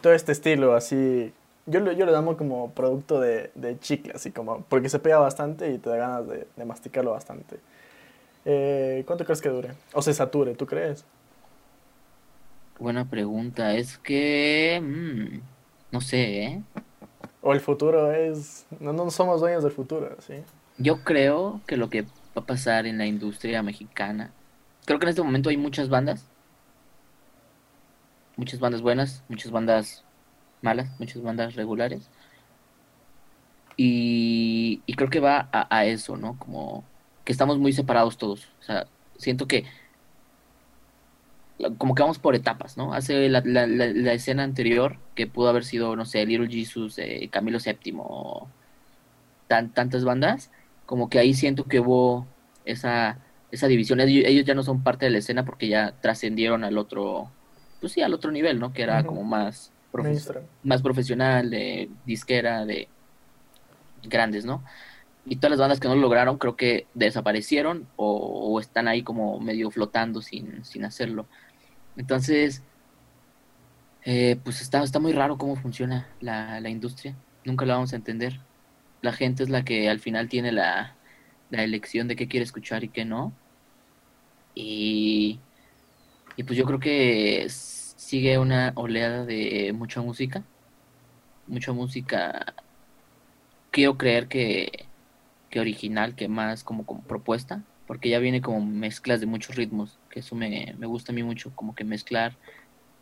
Todo 0.03 0.13
este 0.13 0.33
estilo 0.33 0.75
así, 0.75 1.33
yo, 1.67 1.93
yo 1.93 2.05
lo 2.05 2.13
llamo 2.13 2.37
como 2.37 2.73
producto 2.73 3.21
de, 3.21 3.51
de 3.55 3.79
chicle, 3.79 4.13
así 4.15 4.33
como, 4.33 4.63
porque 4.65 4.89
se 4.89 4.99
pega 4.99 5.19
bastante 5.19 5.71
y 5.73 5.79
te 5.79 5.89
da 5.89 5.97
ganas 5.97 6.27
de 6.29 6.65
masticarlo 6.65 7.13
bastante. 7.13 7.61
Eh, 8.45 9.05
¿Cuánto 9.07 9.25
crees 9.25 9.41
que 9.41 9.49
dure? 9.49 9.75
¿O 9.93 10.03
se 10.03 10.15
sature, 10.15 10.55
tú 10.55 10.67
crees? 10.67 11.05
Buena 12.79 13.09
pregunta, 13.09 13.75
es 13.75 13.99
que... 13.99 14.81
Mmm, 14.83 15.41
no 15.93 16.01
sé, 16.01 16.45
¿eh? 16.45 16.63
O 17.41 17.53
el 17.53 17.61
futuro 17.61 18.13
es... 18.13 18.67
No, 18.81 18.93
no 18.93 19.11
somos 19.11 19.41
dueños 19.41 19.63
del 19.63 19.73
futuro, 19.73 20.17
¿sí? 20.21 20.43
Yo 20.79 21.05
creo 21.05 21.61
que 21.67 21.77
lo 21.77 21.91
que 21.91 22.03
va 22.03 22.09
a 22.37 22.47
pasar 22.47 22.87
en 22.87 22.99
la 22.99 23.07
industria 23.07 23.63
mexicana 23.63 24.33
creo 24.85 24.99
que 24.99 25.07
en 25.07 25.11
este 25.11 25.23
momento 25.23 25.51
hay 25.51 25.57
muchas 25.57 25.89
bandas. 25.89 26.27
Muchas 28.37 28.61
bandas 28.61 28.81
buenas, 28.81 29.23
muchas 29.29 29.51
bandas 29.51 30.05
malas, 30.63 30.89
muchas 30.99 31.23
bandas 31.23 31.55
regulares. 31.55 32.09
Y, 33.77 34.83
y 34.87 34.95
creo 34.95 35.11
que 35.11 35.21
va 35.21 35.49
a, 35.53 35.75
a, 35.75 35.87
eso, 35.87 36.17
¿no? 36.17 36.39
Como 36.39 36.85
que 37.25 37.33
estamos 37.33 37.59
muy 37.59 37.73
separados 37.73 38.17
todos. 38.19 38.49
O 38.61 38.65
sea, 38.65 38.87
siento 39.17 39.47
que 39.47 39.65
como 41.79 41.95
que 41.95 42.03
vamos 42.03 42.19
por 42.19 42.35
etapas, 42.35 42.77
¿no? 42.77 42.93
Hace 42.93 43.29
la, 43.29 43.43
la, 43.45 43.67
la, 43.67 43.87
la 43.87 44.13
escena 44.13 44.43
anterior, 44.43 44.99
que 45.15 45.29
pudo 45.29 45.49
haber 45.49 45.65
sido, 45.65 45.95
no 45.95 46.05
sé, 46.05 46.27
Little 46.27 46.49
Jesus, 46.49 46.99
eh, 46.99 47.29
Camilo 47.31 47.59
VII, 47.65 47.95
tan, 49.47 49.73
tantas 49.73 50.05
bandas, 50.05 50.51
como 50.87 51.09
que 51.09 51.21
ahí 51.21 51.35
siento 51.35 51.65
que 51.65 51.79
hubo 51.79 52.27
esa 52.65 53.19
esa 53.53 53.69
división. 53.69 54.01
Ellos 54.01 54.45
ya 54.45 54.55
no 54.55 54.65
son 54.65 54.83
parte 54.83 55.05
de 55.05 55.11
la 55.13 55.19
escena 55.19 55.45
porque 55.45 55.69
ya 55.69 55.93
trascendieron 56.01 56.65
al 56.65 56.79
otro, 56.79 57.31
pues 57.81 57.93
sí, 57.93 58.01
al 58.03 58.15
otro 58.15 58.33
nivel, 58.33 58.59
¿no? 58.59 58.73
Que 58.73 58.83
era 58.83 58.99
uh 58.99 59.03
-huh. 59.03 59.07
como 59.07 59.23
más, 59.23 59.71
profe 59.93 60.19
más 60.65 60.83
profesional, 60.83 61.51
de 61.51 61.91
disquera, 62.07 62.65
de 62.65 62.89
grandes, 64.03 64.45
¿no? 64.45 64.65
Y 65.25 65.37
todas 65.37 65.51
las 65.53 65.61
bandas 65.61 65.81
que 65.81 65.89
no 65.89 65.95
lo 65.95 66.01
lograron 66.03 66.39
creo 66.39 66.57
que 66.57 66.87
desaparecieron 66.95 67.87
o, 67.97 68.59
están 68.61 68.89
ahí 68.89 69.03
como 69.03 69.39
medio 69.41 69.71
flotando 69.71 70.21
sin, 70.21 70.65
sin 70.65 70.85
hacerlo. 70.85 71.27
Entonces, 71.97 72.63
eh, 74.05 74.37
pues 74.43 74.61
está, 74.61 74.83
está 74.83 74.99
muy 74.99 75.13
raro 75.13 75.39
cómo 75.39 75.57
funciona 75.57 76.09
la, 76.21 76.61
la 76.61 76.71
industria. 76.71 77.15
Nunca 77.45 77.65
lo 77.65 77.75
vamos 77.75 77.93
a 77.93 77.97
entender. 77.97 78.41
La 79.01 79.13
gente 79.13 79.43
es 79.43 79.51
la 79.51 79.65
que 79.65 79.89
al 79.89 80.01
final 80.01 80.29
tiene 80.29 80.53
la, 80.53 80.97
la 81.51 81.63
elección 81.63 82.09
de 82.09 82.17
qué 82.17 82.29
quiere 82.29 82.45
escuchar 82.45 82.85
y 82.85 82.89
qué 82.89 83.05
no. 83.05 83.33
Y, 84.55 85.41
y 86.37 86.43
pues 86.45 86.59
yo 86.59 86.65
creo 86.65 86.81
que 86.81 87.47
sigue 87.49 88.39
una 88.39 88.73
oleada 88.75 89.25
de 89.25 89.73
mucha 89.75 90.01
música. 90.03 90.45
Mucha 91.47 91.73
música. 91.73 92.55
Quiero 93.71 93.97
creer 93.97 94.29
que 94.29 94.87
que 95.53 95.61
original, 95.61 96.15
que 96.17 96.29
más 96.29 96.65
como, 96.65 96.87
como 96.87 97.03
propuesta, 97.03 97.63
porque 97.87 98.09
ya 98.09 98.19
viene 98.19 98.41
como 98.41 98.65
mezclas 98.65 99.21
de 99.21 99.27
muchos 99.27 99.55
ritmos, 99.55 99.99
que 100.09 100.21
eso 100.21 100.35
me, 100.35 100.75
me 100.79 100.87
gusta 100.87 101.13
a 101.13 101.15
mí 101.15 101.23
mucho, 101.23 101.53
como 101.55 101.75
que 101.75 101.85
mezclar 101.85 102.39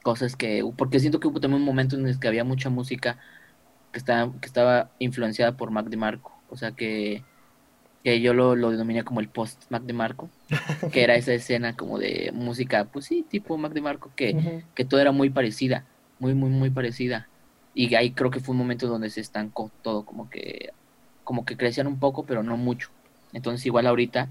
cosas 0.03 0.35
que, 0.35 0.69
porque 0.77 0.99
siento 0.99 1.21
que 1.21 1.29
hubo 1.29 1.39
también 1.39 1.61
un 1.61 1.67
momento 1.67 1.95
en 1.95 2.09
el 2.09 2.19
que 2.19 2.27
había 2.27 2.43
mucha 2.43 2.69
música 2.69 3.19
que 3.93 4.01
estaba, 4.01 4.33
que 4.41 4.47
estaba 4.47 4.91
influenciada 4.99 5.57
por 5.57 5.71
Mac 5.71 5.87
DeMarco, 5.87 6.33
o 6.51 6.57
sea 6.57 6.73
que, 6.73 7.23
que 8.03 8.21
yo 8.21 8.35
lo, 8.35 8.57
lo 8.57 8.73
denominé 8.73 9.05
como 9.05 9.21
el 9.21 9.29
post 9.29 9.71
Mac 9.71 9.85
DeMarco, 9.85 10.29
que 10.93 11.05
era 11.05 11.15
esa 11.15 11.33
escena 11.33 11.77
como 11.77 12.01
de 12.01 12.33
música, 12.35 12.85
pues 12.87 13.05
sí, 13.05 13.25
tipo 13.31 13.57
Mac 13.59 13.73
DeMarco, 13.73 14.11
que, 14.17 14.65
que 14.75 14.85
todo 14.85 14.99
era 14.99 15.13
muy 15.13 15.31
parecida, 15.31 15.87
muy, 16.19 16.35
muy, 16.35 16.51
muy 16.51 16.71
parecida. 16.71 17.29
Y 17.75 17.95
ahí 17.95 18.11
creo 18.11 18.33
que 18.33 18.41
fue 18.41 18.55
un 18.55 18.59
momento 18.59 18.89
donde 18.89 19.09
se 19.09 19.21
estancó 19.21 19.71
todo, 19.83 20.05
como 20.05 20.29
que, 20.29 20.71
como 21.25 21.45
que 21.45 21.57
crecían 21.57 21.87
un 21.87 21.99
poco, 21.99 22.25
pero 22.25 22.43
no 22.43 22.57
mucho. 22.57 22.91
Entonces 23.33 23.65
igual 23.67 23.87
ahorita, 23.87 24.29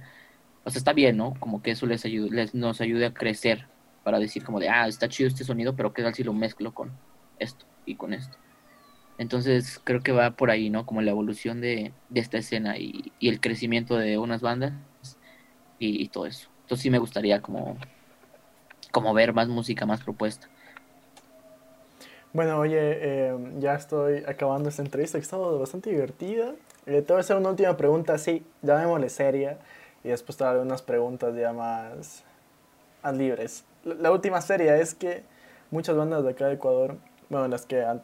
o 0.63 0.69
sea, 0.69 0.79
está 0.79 0.93
bien, 0.93 1.17
¿no? 1.17 1.33
Como 1.39 1.61
que 1.61 1.71
eso 1.71 1.85
les 1.85 2.05
ayude, 2.05 2.29
les, 2.31 2.53
nos 2.53 2.81
ayude 2.81 3.05
a 3.05 3.13
crecer 3.13 3.67
para 4.03 4.19
decir 4.19 4.43
como 4.43 4.59
de, 4.59 4.69
ah, 4.69 4.87
está 4.87 5.07
chido 5.09 5.27
este 5.27 5.43
sonido, 5.43 5.75
pero 5.75 5.93
qué 5.93 6.03
tal 6.03 6.13
si 6.13 6.23
lo 6.23 6.33
mezclo 6.33 6.73
con 6.73 6.91
esto 7.39 7.65
y 7.85 7.95
con 7.95 8.13
esto. 8.13 8.37
Entonces 9.17 9.81
creo 9.83 10.01
que 10.01 10.13
va 10.13 10.31
por 10.31 10.49
ahí, 10.49 10.69
¿no? 10.69 10.85
Como 10.85 11.01
la 11.01 11.11
evolución 11.11 11.61
de, 11.61 11.91
de 12.09 12.19
esta 12.21 12.37
escena 12.37 12.77
y, 12.77 13.11
y 13.19 13.29
el 13.29 13.41
crecimiento 13.41 13.97
de 13.97 14.17
unas 14.17 14.41
bandas 14.41 14.73
y, 15.79 16.07
todo 16.09 16.25
eso. 16.25 16.49
Entonces 16.61 16.83
sí 16.83 16.89
me 16.89 16.99
gustaría 16.99 17.41
como, 17.41 17.77
como 18.91 19.13
ver 19.13 19.33
más 19.33 19.47
música, 19.47 19.85
más 19.85 20.01
propuesta. 20.03 20.47
Bueno, 22.31 22.59
oye, 22.59 22.77
eh, 22.79 23.35
ya 23.57 23.73
estoy 23.73 24.23
acabando 24.27 24.69
esta 24.69 24.83
entrevista 24.83 25.17
que 25.17 25.23
estado 25.23 25.57
bastante 25.57 25.89
divertida. 25.89 26.53
Eh, 26.89 27.03
te 27.03 27.13
voy 27.13 27.17
a 27.17 27.19
hacer 27.19 27.37
una 27.37 27.49
última 27.49 27.77
pregunta, 27.77 28.17
sí, 28.17 28.43
llamémosle 28.63 29.09
seria, 29.09 29.59
y 30.03 30.07
después 30.07 30.35
te 30.37 30.43
haré 30.43 30.59
unas 30.59 30.81
preguntas 30.81 31.35
ya 31.35 31.53
más, 31.53 32.23
más 33.03 33.15
libres. 33.15 33.63
La, 33.83 33.93
la 33.93 34.11
última 34.11 34.41
seria 34.41 34.75
es 34.75 34.95
que 34.95 35.21
muchas 35.69 35.95
bandas 35.95 36.23
de 36.23 36.31
acá 36.31 36.47
de 36.47 36.55
Ecuador, 36.55 36.95
bueno, 37.29 37.47
las 37.47 37.67
que 37.67 37.83
han 37.83 38.01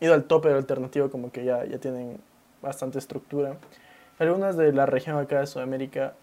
ido 0.00 0.14
al 0.14 0.24
tope 0.24 0.48
del 0.48 0.56
alternativo, 0.56 1.10
como 1.10 1.30
que 1.30 1.44
ya, 1.44 1.64
ya 1.64 1.78
tienen 1.78 2.18
bastante 2.60 2.98
estructura. 2.98 3.56
Algunas 4.18 4.56
de 4.56 4.72
la 4.72 4.86
región 4.86 5.16
acá 5.16 5.38
de 5.38 5.46
Sudamérica 5.46 6.14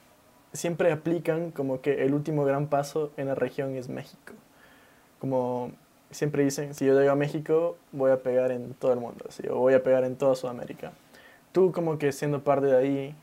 siempre 0.51 0.91
aplican 0.91 1.51
como 1.51 1.79
que 1.79 2.03
el 2.03 2.13
último 2.13 2.43
gran 2.43 2.67
paso 2.67 3.13
en 3.15 3.27
la 3.27 3.35
región 3.35 3.73
es 3.77 3.87
México. 3.87 4.33
Como 5.19 5.71
siempre 6.09 6.43
dicen, 6.43 6.73
si 6.73 6.85
yo 6.85 6.99
llego 6.99 7.13
a 7.13 7.15
México, 7.15 7.77
voy 7.93 8.11
a 8.11 8.21
pegar 8.21 8.51
en 8.51 8.73
todo 8.73 8.91
el 8.91 8.99
mundo, 8.99 9.23
¿sí? 9.29 9.43
o 9.49 9.59
voy 9.59 9.75
a 9.75 9.81
pegar 9.81 10.03
en 10.03 10.17
toda 10.17 10.35
Sudamérica. 10.35 10.91
Tú 11.51 11.71
como 11.71 11.97
que 11.97 12.11
siendo 12.11 12.43
parte 12.43 12.67
de 12.67 12.77
ahí, 12.77 13.15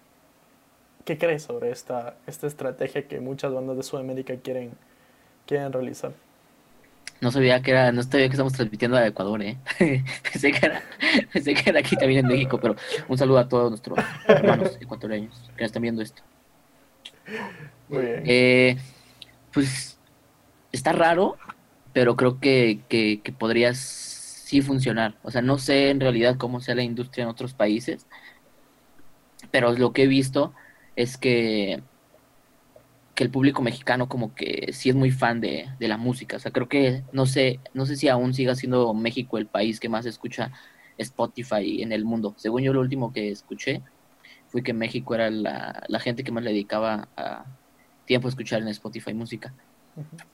¿qué 1.05 1.19
crees 1.19 1.45
sobre 1.45 1.71
esta, 1.71 2.17
esta 2.27 2.47
estrategia 2.47 3.09
que 3.09 3.21
muchas 3.21 3.53
bandas 3.53 3.77
de 3.77 3.83
Sudamérica 3.83 4.37
quieren, 4.37 4.73
quieren 5.47 5.73
realizar? 5.73 6.13
No 7.21 7.33
sabía 7.33 7.63
que 7.63 7.73
era, 7.73 7.91
no 7.91 8.03
sabía 8.03 8.27
que 8.29 8.33
estamos 8.35 8.53
transmitiendo 8.53 8.97
a 8.97 9.07
Ecuador, 9.07 9.43
¿eh? 9.43 9.57
pensé, 10.23 10.53
que 10.53 10.67
era, 10.67 10.83
pensé 11.33 11.55
que 11.55 11.71
era 11.71 11.81
aquí 11.81 11.97
también 11.97 12.21
en 12.21 12.29
México, 12.29 12.59
pero 12.61 12.77
un 13.09 13.19
saludo 13.19 13.39
a 13.39 13.49
todos 13.49 13.71
nuestros 13.71 13.99
hermanos 14.29 14.79
ecuatorianos 14.81 15.51
que 15.57 15.65
están 15.65 15.83
viendo 15.83 16.03
esto. 16.03 16.23
Muy 17.89 18.03
bien. 18.03 18.23
Eh, 18.25 18.77
pues 19.53 19.99
está 20.71 20.93
raro, 20.93 21.37
pero 21.93 22.15
creo 22.15 22.39
que, 22.39 22.81
que, 22.89 23.21
que 23.23 23.33
podría 23.33 23.73
sí 24.49 24.63
funcionar. 24.63 25.19
O 25.23 25.31
sea, 25.31 25.43
no 25.43 25.59
sé 25.59 25.91
en 25.91 26.01
realidad 26.01 26.39
cómo 26.39 26.61
sea 26.61 26.75
la 26.75 26.83
industria 26.83 27.25
en 27.25 27.29
otros 27.29 27.53
países, 27.53 28.07
pero 29.51 29.73
lo 29.73 29.93
que 29.93 30.05
he 30.05 30.07
visto 30.07 30.55
es 30.97 31.19
que, 31.19 31.83
que 33.15 33.25
el 33.25 33.31
público 33.31 33.61
mexicano 33.61 34.09
como 34.09 34.35
que 34.35 34.73
sí 34.73 34.89
es 34.89 34.95
muy 34.95 35.11
fan 35.11 35.43
de, 35.43 35.69
de 35.79 35.89
la 35.89 35.99
música. 35.99 36.37
O 36.37 36.41
sea, 36.41 36.51
creo 36.51 36.67
que 36.67 37.03
no 37.13 37.27
sé, 37.27 37.61
no 37.75 37.85
sé 37.85 37.97
si 37.97 38.09
aún 38.09 38.33
siga 38.33 38.55
siendo 38.55 38.95
México 38.95 39.37
el 39.37 39.47
país 39.47 39.81
que 39.81 39.91
más 39.91 40.07
escucha 40.07 40.51
Spotify 40.97 41.83
en 41.83 41.93
el 41.93 42.07
mundo. 42.07 42.33
Según 42.39 42.63
yo, 42.63 42.73
lo 42.73 42.81
último 42.81 43.13
que 43.13 43.31
escuché 43.31 43.83
fue 44.49 44.63
que 44.63 44.73
México 44.73 45.15
era 45.15 45.29
la, 45.29 45.85
la 45.89 46.01
gente 46.01 46.25
que 46.25 46.33
más 46.33 46.43
le 46.43 46.53
dedicaba 46.53 47.09
a 47.19 47.45
tiempo 48.07 48.29
a 48.29 48.31
escuchar 48.31 48.63
en 48.63 48.69
Spotify 48.69 49.13
música. 49.13 49.53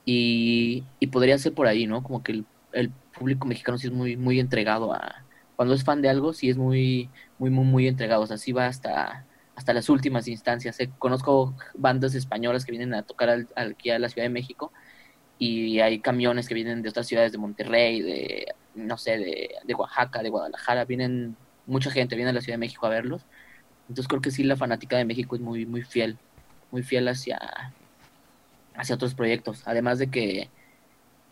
Y, 0.05 0.85
y 1.01 1.09
podría 1.09 1.37
ser 1.37 1.53
por 1.53 1.67
ahí, 1.67 1.89
¿no? 1.89 2.05
Como 2.05 2.23
que 2.23 2.31
el, 2.31 2.45
el 2.73 2.93
público 3.19 3.47
mexicano 3.47 3.79
sí 3.79 3.87
es 3.89 3.93
muy, 3.93 4.17
muy 4.17 4.41
entregado 4.41 4.93
a... 4.93 5.25
Cuando 5.57 5.75
es 5.75 5.85
fan 5.85 6.03
de 6.03 6.09
algo, 6.09 6.33
sí 6.33 6.51
es 6.51 6.57
muy, 6.57 7.09
muy, 7.39 7.51
muy, 7.51 7.65
muy 7.65 7.87
entregado. 7.89 8.23
O 8.23 8.27
sea, 8.27 8.39
sí 8.39 8.53
va 8.53 8.67
hasta, 8.67 9.25
hasta 9.55 9.73
las 9.73 9.89
últimas 9.89 10.27
instancias. 10.27 10.81
Eh, 10.81 10.91
Conozco 10.99 11.55
bandas 11.75 12.15
españolas 12.15 12.65
que 12.65 12.73
vienen 12.73 12.93
a 12.95 13.03
tocar 13.05 13.31
al- 13.31 13.49
aquí 13.55 13.91
a 13.91 13.99
la 13.99 14.09
Ciudad 14.09 14.25
de 14.25 14.31
México 14.31 14.73
y 15.39 15.81
hay 15.81 16.01
camiones 16.01 16.49
que 16.49 16.55
vienen 16.55 16.83
de 16.83 16.89
otras 16.89 17.07
ciudades 17.07 17.33
de 17.33 17.39
Monterrey, 17.39 18.03
de, 18.03 18.55
no 18.75 18.97
sé, 18.99 19.19
de, 19.19 19.51
de 19.65 19.75
Oaxaca, 19.75 20.23
de 20.23 20.31
Guadalajara. 20.31 20.85
Vienen, 20.85 21.37
mucha 21.67 21.91
gente 21.91 22.17
viene 22.17 22.31
a 22.31 22.35
la 22.35 22.41
Ciudad 22.41 22.55
de 22.55 22.67
México 22.67 22.87
a 22.87 22.91
verlos. 22.91 23.23
Entonces 23.89 24.09
creo 24.09 24.21
que 24.23 24.31
sí 24.33 24.43
la 24.43 24.57
fanática 24.57 24.97
de 24.97 25.05
México 25.05 25.37
es 25.37 25.43
muy, 25.43 25.67
muy 25.67 25.83
fiel, 25.83 26.19
muy 26.73 26.83
fiel 26.83 27.07
hacia, 27.07 27.39
hacia 28.75 28.95
otros 28.95 29.15
proyectos. 29.15 29.63
Además 29.67 29.99
de 29.99 30.09
que, 30.09 30.51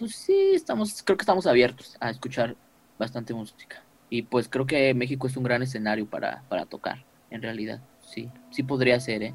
pues 0.03 0.17
sí, 0.17 0.51
estamos, 0.53 1.01
creo 1.05 1.17
que 1.17 1.23
estamos 1.23 1.47
abiertos 1.47 1.97
a 2.01 2.11
escuchar 2.11 2.57
bastante 2.99 3.33
música. 3.33 3.81
Y 4.11 4.23
pues 4.23 4.49
creo 4.49 4.67
que 4.67 4.93
México 4.95 5.29
es 5.29 5.37
un 5.37 5.45
gran 5.45 5.63
escenario 5.63 6.07
para, 6.07 6.43
para 6.49 6.67
tocar, 6.67 7.05
en 7.31 7.41
realidad. 7.41 7.79
Sí, 8.01 8.29
sí 8.51 8.65
podría 8.65 8.99
ser, 8.99 9.23
¿eh? 9.23 9.35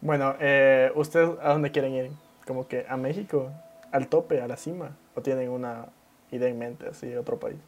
Bueno, 0.00 0.34
eh, 0.40 0.90
¿ustedes 0.96 1.38
a 1.40 1.52
dónde 1.52 1.70
quieren 1.70 1.94
ir? 1.94 2.10
¿Como 2.44 2.66
que 2.66 2.84
a 2.88 2.96
México? 2.96 3.52
¿Al 3.92 4.08
tope, 4.08 4.40
a 4.40 4.48
la 4.48 4.56
cima? 4.56 4.96
¿O 5.14 5.22
tienen 5.22 5.48
una 5.48 5.86
idea 6.32 6.48
en 6.48 6.58
mente, 6.58 6.88
así, 6.88 7.14
otro 7.14 7.38
país? 7.38 7.58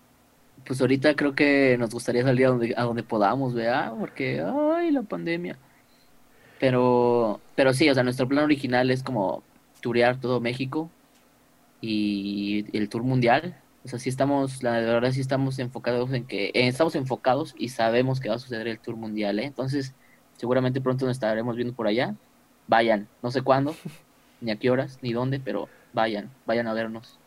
Pues 0.66 0.80
ahorita 0.80 1.14
creo 1.14 1.36
que 1.36 1.76
nos 1.78 1.90
gustaría 1.90 2.24
salir 2.24 2.46
a 2.46 2.48
donde, 2.48 2.74
a 2.76 2.82
donde 2.82 3.04
podamos, 3.04 3.54
¿verdad? 3.54 3.92
Porque, 3.96 4.44
ay, 4.44 4.90
la 4.90 5.02
pandemia. 5.02 5.56
Pero, 6.58 7.40
pero 7.54 7.72
sí, 7.72 7.88
o 7.88 7.94
sea, 7.94 8.02
nuestro 8.02 8.26
plan 8.26 8.42
original 8.42 8.90
es 8.90 9.04
como 9.04 9.44
turear 9.80 10.18
todo 10.18 10.40
México 10.40 10.90
y 11.86 12.66
el 12.76 12.88
tour 12.88 13.02
mundial. 13.02 13.56
O 13.84 13.88
sea, 13.88 13.98
sí 13.98 14.08
estamos, 14.08 14.62
la 14.62 14.72
verdad 14.72 15.12
sí 15.12 15.20
estamos 15.20 15.58
enfocados 15.60 16.12
en 16.12 16.26
que, 16.26 16.46
eh, 16.46 16.66
estamos 16.66 16.96
enfocados 16.96 17.54
y 17.56 17.68
sabemos 17.68 18.18
que 18.18 18.28
va 18.28 18.34
a 18.34 18.38
suceder 18.38 18.66
el 18.66 18.80
tour 18.80 18.96
mundial, 18.96 19.38
¿eh? 19.38 19.44
Entonces, 19.44 19.94
seguramente 20.36 20.80
pronto 20.80 21.06
nos 21.06 21.16
estaremos 21.16 21.54
viendo 21.54 21.74
por 21.74 21.86
allá. 21.86 22.16
Vayan, 22.66 23.06
no 23.22 23.30
sé 23.30 23.42
cuándo, 23.42 23.76
ni 24.40 24.50
a 24.50 24.56
qué 24.56 24.70
horas, 24.70 24.98
ni 25.02 25.12
dónde, 25.12 25.38
pero 25.38 25.68
vayan, 25.92 26.30
vayan 26.46 26.66
a 26.66 26.74
vernos, 26.74 27.20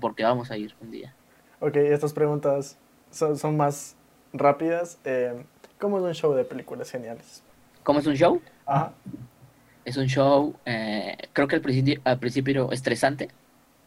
porque 0.00 0.24
vamos 0.24 0.50
a 0.50 0.56
ir 0.56 0.74
un 0.80 0.90
día. 0.90 1.14
Ok, 1.60 1.76
estas 1.76 2.14
preguntas 2.14 2.78
son, 3.10 3.36
son 3.36 3.58
más 3.58 3.94
rápidas. 4.32 4.98
Eh, 5.04 5.44
¿Cómo 5.78 5.98
es 5.98 6.04
un 6.04 6.14
show 6.14 6.32
de 6.32 6.44
películas 6.44 6.90
geniales? 6.90 7.42
¿Cómo 7.82 8.00
es 8.00 8.06
un 8.06 8.14
show? 8.14 8.40
Ajá. 8.64 8.94
Es 9.84 9.96
un 9.98 10.06
show, 10.06 10.54
eh, 10.64 11.18
creo 11.32 11.48
que 11.48 11.56
al 11.56 11.60
principio, 11.60 12.00
al 12.04 12.18
principio 12.18 12.72
estresante, 12.72 13.28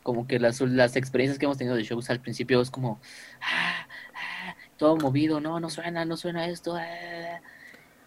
como 0.06 0.28
que 0.28 0.38
las, 0.40 0.62
las 0.62 0.96
experiencias 0.98 1.40
que 1.40 1.46
hemos 1.46 1.58
tenido 1.58 1.76
de 1.76 1.82
shows 1.84 2.12
al 2.12 2.22
principio 2.22 2.62
es 2.62 2.70
como, 2.70 3.02
ah, 3.42 3.88
ah, 4.14 4.56
todo 4.78 4.98
movido, 4.98 5.40
no, 5.42 5.60
no 5.60 5.72
suena, 5.72 6.06
no 6.06 6.16
suena 6.16 6.46
esto, 6.46 6.76
ah". 6.76 7.42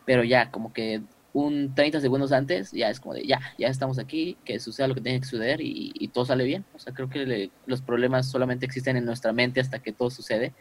pero 0.06 0.22
ya, 0.22 0.52
como 0.52 0.72
que 0.72 1.02
un 1.32 1.74
30 1.74 2.00
segundos 2.00 2.30
antes, 2.30 2.70
ya 2.70 2.88
es 2.88 3.00
como 3.00 3.14
de, 3.14 3.26
ya, 3.26 3.40
ya 3.58 3.66
estamos 3.66 3.98
aquí, 3.98 4.37
que 4.44 4.61
suceda 4.61 4.87
lo 4.87 4.94
que 4.94 5.00
tiene 5.00 5.18
que 5.20 5.26
suceder 5.26 5.61
y, 5.61 6.08
todo 6.14 6.24
sale 6.24 6.44
bien. 6.44 6.64
O 6.72 6.78
sea, 6.78 6.94
creo 6.94 7.08
que 7.11 7.50
los 7.66 7.82
problemas 7.82 8.30
solamente 8.30 8.64
existen 8.64 8.96
en 8.96 9.04
nuestra 9.04 9.32
mente 9.32 9.61
hasta 9.61 9.80
que 9.80 9.92
todo 9.92 10.11
sucede. 10.11 10.54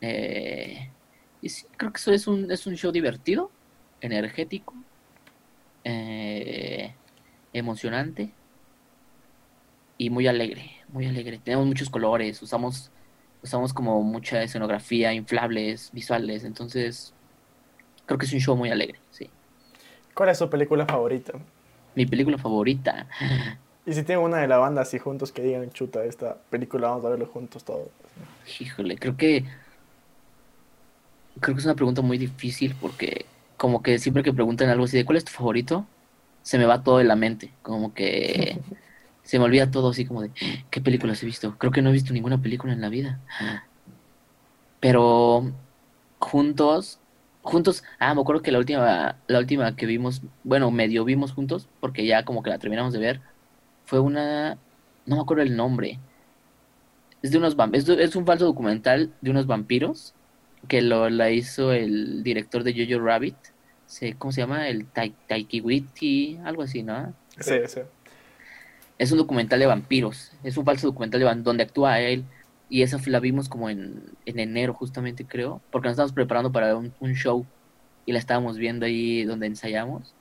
Eh, 0.00 0.90
y 1.42 1.48
sí, 1.50 1.66
creo 1.76 1.92
que 1.92 1.98
eso 1.98 2.12
es 2.12 2.26
un, 2.26 2.50
es 2.50 2.66
un 2.66 2.74
show 2.74 2.90
divertido, 2.90 3.50
energético, 4.00 4.74
eh, 5.84 6.94
emocionante 7.52 8.32
y 9.98 10.10
muy 10.10 10.26
alegre, 10.26 10.70
muy 10.88 11.06
alegre. 11.06 11.38
Tenemos 11.42 11.66
muchos 11.66 11.90
colores, 11.90 12.40
usamos, 12.40 12.90
usamos 13.42 13.74
como 13.74 14.02
mucha 14.02 14.42
escenografía, 14.42 15.12
inflables, 15.12 15.90
visuales, 15.92 16.44
entonces 16.44 17.12
creo 18.06 18.18
que 18.18 18.24
es 18.26 18.32
un 18.32 18.40
show 18.40 18.56
muy 18.56 18.70
alegre, 18.70 18.98
sí. 19.10 19.28
¿Cuál 20.14 20.30
es 20.30 20.38
su 20.38 20.48
película 20.48 20.86
favorita? 20.86 21.32
Mi 21.94 22.06
película 22.06 22.38
favorita, 22.38 23.06
Y 23.88 23.94
si 23.94 24.02
tienen 24.02 24.22
una 24.22 24.36
de 24.36 24.48
la 24.48 24.58
banda 24.58 24.82
así 24.82 24.98
juntos 24.98 25.32
que 25.32 25.40
digan, 25.40 25.70
chuta, 25.70 26.04
esta 26.04 26.36
película 26.50 26.88
vamos 26.88 27.06
a 27.06 27.08
verlo 27.08 27.24
juntos 27.24 27.64
todos. 27.64 27.88
híjole, 28.60 28.98
creo 28.98 29.16
que 29.16 29.46
creo 31.40 31.54
que 31.54 31.60
es 31.60 31.64
una 31.64 31.74
pregunta 31.74 32.02
muy 32.02 32.18
difícil 32.18 32.76
porque 32.78 33.24
como 33.56 33.82
que 33.82 33.98
siempre 33.98 34.22
que 34.22 34.34
preguntan 34.34 34.68
algo 34.68 34.84
así 34.84 34.98
de 34.98 35.06
¿cuál 35.06 35.16
es 35.16 35.24
tu 35.24 35.32
favorito? 35.32 35.86
Se 36.42 36.58
me 36.58 36.66
va 36.66 36.82
todo 36.82 36.98
de 36.98 37.04
la 37.04 37.16
mente, 37.16 37.50
como 37.62 37.94
que 37.94 38.60
se 39.28 39.38
me 39.38 39.44
olvida 39.46 39.70
todo 39.70 39.90
así 39.90 40.06
como 40.06 40.22
de 40.22 40.32
¿qué 40.70 40.80
películas 40.80 41.22
he 41.22 41.26
visto? 41.26 41.58
Creo 41.58 41.72
que 41.72 41.82
no 41.82 41.90
he 41.90 41.92
visto 41.92 42.12
ninguna 42.14 42.40
película 42.42 42.72
en 42.72 42.80
la 42.80 42.88
vida. 42.90 43.22
Pero 44.80 45.42
juntos 46.20 47.02
Juntos, 47.42 47.82
ah, 48.00 48.14
me 48.14 48.20
acuerdo 48.22 48.42
que 48.42 48.52
la 48.52 48.58
última, 48.58 49.22
la 49.26 49.38
última 49.38 49.74
que 49.76 49.86
vimos, 49.86 50.22
bueno, 50.42 50.70
medio 50.70 51.04
vimos 51.06 51.32
juntos, 51.32 51.70
porque 51.80 52.04
ya 52.06 52.24
como 52.26 52.42
que 52.42 52.50
la 52.50 52.58
terminamos 52.58 52.92
de 52.92 52.98
ver, 52.98 53.22
fue 53.86 54.00
una, 54.00 54.62
no 55.06 55.16
me 55.16 55.22
acuerdo 55.22 55.42
el 55.44 55.56
nombre. 55.56 56.02
Es 57.22 57.30
de 57.32 57.38
unos 57.38 57.56
es, 57.72 57.86
de- 57.86 58.18
un 58.18 58.26
falso 58.26 58.44
documental 58.46 59.16
de 59.20 59.30
unos 59.30 59.46
vampiros 59.46 60.16
que 60.68 60.82
lo 60.82 61.08
la 61.10 61.30
hizo 61.30 61.72
el 61.72 62.22
director 62.22 62.62
de 62.64 62.74
Jojo 62.74 63.04
Rabbit. 63.04 63.36
¿Cómo 64.18 64.32
se 64.32 64.40
llama? 64.42 64.68
El 64.68 64.92
Tai- 64.92 65.16
Taikiwiti, 65.26 66.38
algo 66.44 66.62
así, 66.62 66.82
¿no? 66.82 67.16
Sí, 67.40 67.54
sí. 67.68 67.80
Es 68.98 69.12
un 69.12 69.18
documental 69.18 69.60
de 69.60 69.66
vampiros. 69.66 70.32
Es 70.42 70.56
un 70.56 70.64
falso 70.64 70.88
documental 70.88 71.20
de 71.20 71.26
van- 71.26 71.42
donde 71.44 71.62
actúa 71.64 72.00
él. 72.00 72.24
Y 72.70 72.82
esa 72.82 72.98
la 73.06 73.20
vimos 73.20 73.48
como 73.48 73.70
en, 73.70 74.02
en 74.26 74.38
enero, 74.38 74.74
justamente 74.74 75.24
creo. 75.24 75.60
Porque 75.70 75.86
nos 75.88 75.92
estábamos 75.94 76.12
preparando 76.12 76.52
para 76.52 76.76
un, 76.76 76.92
un 77.00 77.14
show. 77.14 77.46
Y 78.06 78.12
la 78.12 78.18
estábamos 78.18 78.56
viendo 78.58 78.86
ahí 78.86 79.24
donde 79.24 79.46
ensayamos. 79.46 80.14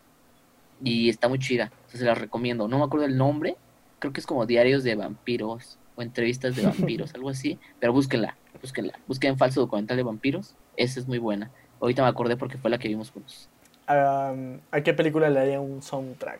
Y 0.84 1.10
está 1.10 1.28
muy 1.28 1.40
chida. 1.40 1.72
O 1.88 1.90
sea, 1.90 2.00
se 2.00 2.06
la 2.06 2.13
recomiendo. 2.16 2.68
No 2.68 2.78
me 2.78 2.86
acuerdo 2.86 3.06
el 3.08 3.18
nombre. 3.18 3.56
Creo 4.00 4.13
que 4.13 4.20
es 4.20 4.28
como 4.28 4.46
Diarios 4.46 4.84
de 4.84 4.96
Vampiros. 4.96 5.78
O 5.96 6.04
entrevistas 6.04 6.56
de 6.56 6.62
vampiros, 6.62 7.12
algo 7.16 7.30
así. 7.30 7.58
Pero 7.80 7.92
búsquenla, 7.92 8.38
búsquenla. 8.62 8.94
Busquen 9.08 9.36
falso 9.40 9.62
documental 9.62 9.98
de 9.98 10.04
vampiros. 10.04 10.54
Esa 10.76 11.00
es 11.00 11.08
muy 11.08 11.18
buena. 11.18 11.50
Ahorita 11.82 12.04
me 12.04 12.08
acordé 12.10 12.38
porque 12.38 12.60
fue 12.60 12.70
la 12.70 12.78
que 12.78 12.88
vimos 12.88 13.10
juntos. 13.10 13.50
Am, 13.88 14.60
¿A 14.70 14.82
qué 14.82 14.94
película 14.94 15.28
le 15.32 15.40
haría 15.40 15.60
un 15.60 15.82
soundtrack? 15.82 16.40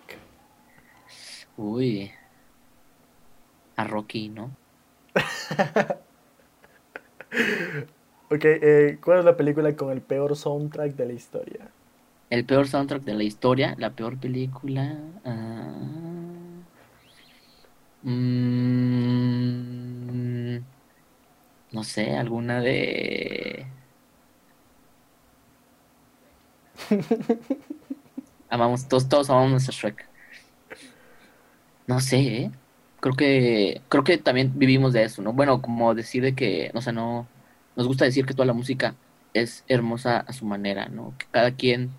Uy. 1.58 2.12
A 3.78 3.86
Rocky, 3.86 4.28
¿no? 4.28 4.58
Ok, 8.30 8.42
eh, 8.46 9.00
¿cuál 9.04 9.20
es 9.20 9.26
la 9.26 9.36
película 9.38 9.76
con 9.76 9.92
el 9.92 10.02
peor 10.02 10.36
soundtrack 10.36 10.96
de 10.96 11.06
la 11.06 11.14
historia? 11.14 11.74
El 12.30 12.46
peor 12.46 12.70
soundtrack 12.70 13.04
de 13.04 13.14
la 13.16 13.24
historia, 13.24 13.76
la 13.78 13.94
peor 13.94 14.18
película. 14.18 14.98
ah, 15.26 15.74
mm, 18.04 18.48
no 21.72 21.84
sé, 21.84 22.16
alguna 22.18 22.62
de. 22.62 23.74
Amamos, 28.50 28.88
todos, 28.88 29.08
todos 29.10 29.30
amamos 29.30 29.68
a 29.70 29.72
Shrek. 29.72 30.10
No 31.88 32.00
sé, 32.02 32.18
¿eh? 32.44 32.52
Creo 33.08 33.16
que, 33.16 33.82
creo 33.88 34.04
que 34.04 34.18
también 34.18 34.52
vivimos 34.60 34.92
de 34.92 35.04
eso, 35.04 35.22
¿no? 35.22 35.32
Bueno, 35.32 35.62
como 35.62 35.96
decir 35.96 36.22
de 36.22 36.36
que, 36.36 36.72
o 36.74 36.82
sea, 36.82 36.92
no, 36.92 37.26
nos 37.78 37.88
gusta 37.88 38.04
decir 38.04 38.26
que 38.26 38.34
toda 38.34 38.46
la 38.46 38.52
música 38.52 38.96
es 39.34 39.64
hermosa 39.70 40.20
a 40.20 40.34
su 40.34 40.46
manera, 40.46 40.90
¿no? 40.90 41.14
Que 41.18 41.26
cada 41.32 41.52
quien 41.52 41.92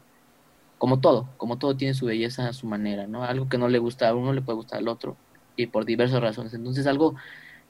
como 0.77 1.01
todo, 1.01 1.31
como 1.38 1.57
todo 1.57 1.75
tiene 1.77 1.94
su 1.94 2.05
belleza 2.05 2.47
a 2.49 2.53
su 2.53 2.66
manera, 2.66 3.07
¿no? 3.07 3.25
Algo 3.25 3.49
que 3.49 3.57
no 3.57 3.68
le 3.68 3.79
gusta 3.79 4.07
a 4.07 4.14
uno 4.14 4.35
le 4.35 4.42
puede 4.42 4.57
gustar 4.57 4.81
al 4.81 4.88
otro 4.88 5.16
y 5.57 5.68
por 5.68 5.87
diversas 5.87 6.21
razones. 6.21 6.53
Entonces 6.53 6.87
algo, 6.87 7.14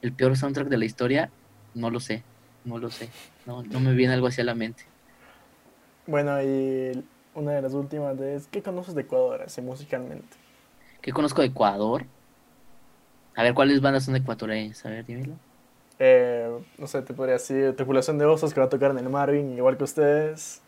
el 0.01 0.11
peor 0.11 0.35
soundtrack 0.35 0.67
de 0.67 0.77
la 0.77 0.83
historia, 0.83 1.29
no 1.75 1.89
lo 1.91 2.01
sé, 2.01 2.23
no 2.65 2.77
lo 2.77 2.91
sé, 2.91 3.07
no, 3.45 3.63
no 3.63 3.79
me 3.79 3.93
viene 3.93 4.15
algo 4.15 4.27
hacia 4.27 4.43
la 4.43 4.53
mente. 4.53 4.83
Bueno, 6.07 6.43
y 6.43 7.05
una 7.35 7.53
de 7.53 7.61
las 7.61 7.73
últimas 7.73 8.19
es, 8.19 8.47
¿qué 8.47 8.61
conoces 8.61 8.95
de 8.95 9.03
Ecuador 9.03 9.43
así 9.43 9.61
musicalmente? 9.61 10.35
¿Qué 11.01 11.13
conozco 11.13 11.39
de 11.39 11.47
Ecuador? 11.47 12.05
A 13.39 13.43
ver, 13.43 13.53
¿cuáles 13.53 13.79
bandas 13.79 14.03
son 14.03 14.17
ecuatorianas? 14.17 14.85
A 14.85 14.89
ver, 14.89 15.05
dímelo. 15.05 15.31
Eh, 15.97 16.49
no 16.77 16.87
sé, 16.87 17.01
te 17.03 17.13
podría 17.13 17.35
decir 17.35 17.73
Tripulación 17.73 18.17
de 18.17 18.25
Osos 18.25 18.53
que 18.53 18.59
va 18.59 18.65
a 18.65 18.69
tocar 18.69 18.91
en 18.91 18.97
el 18.97 19.07
Marvin, 19.07 19.53
igual 19.55 19.77
que 19.77 19.85
ustedes. 19.85 20.61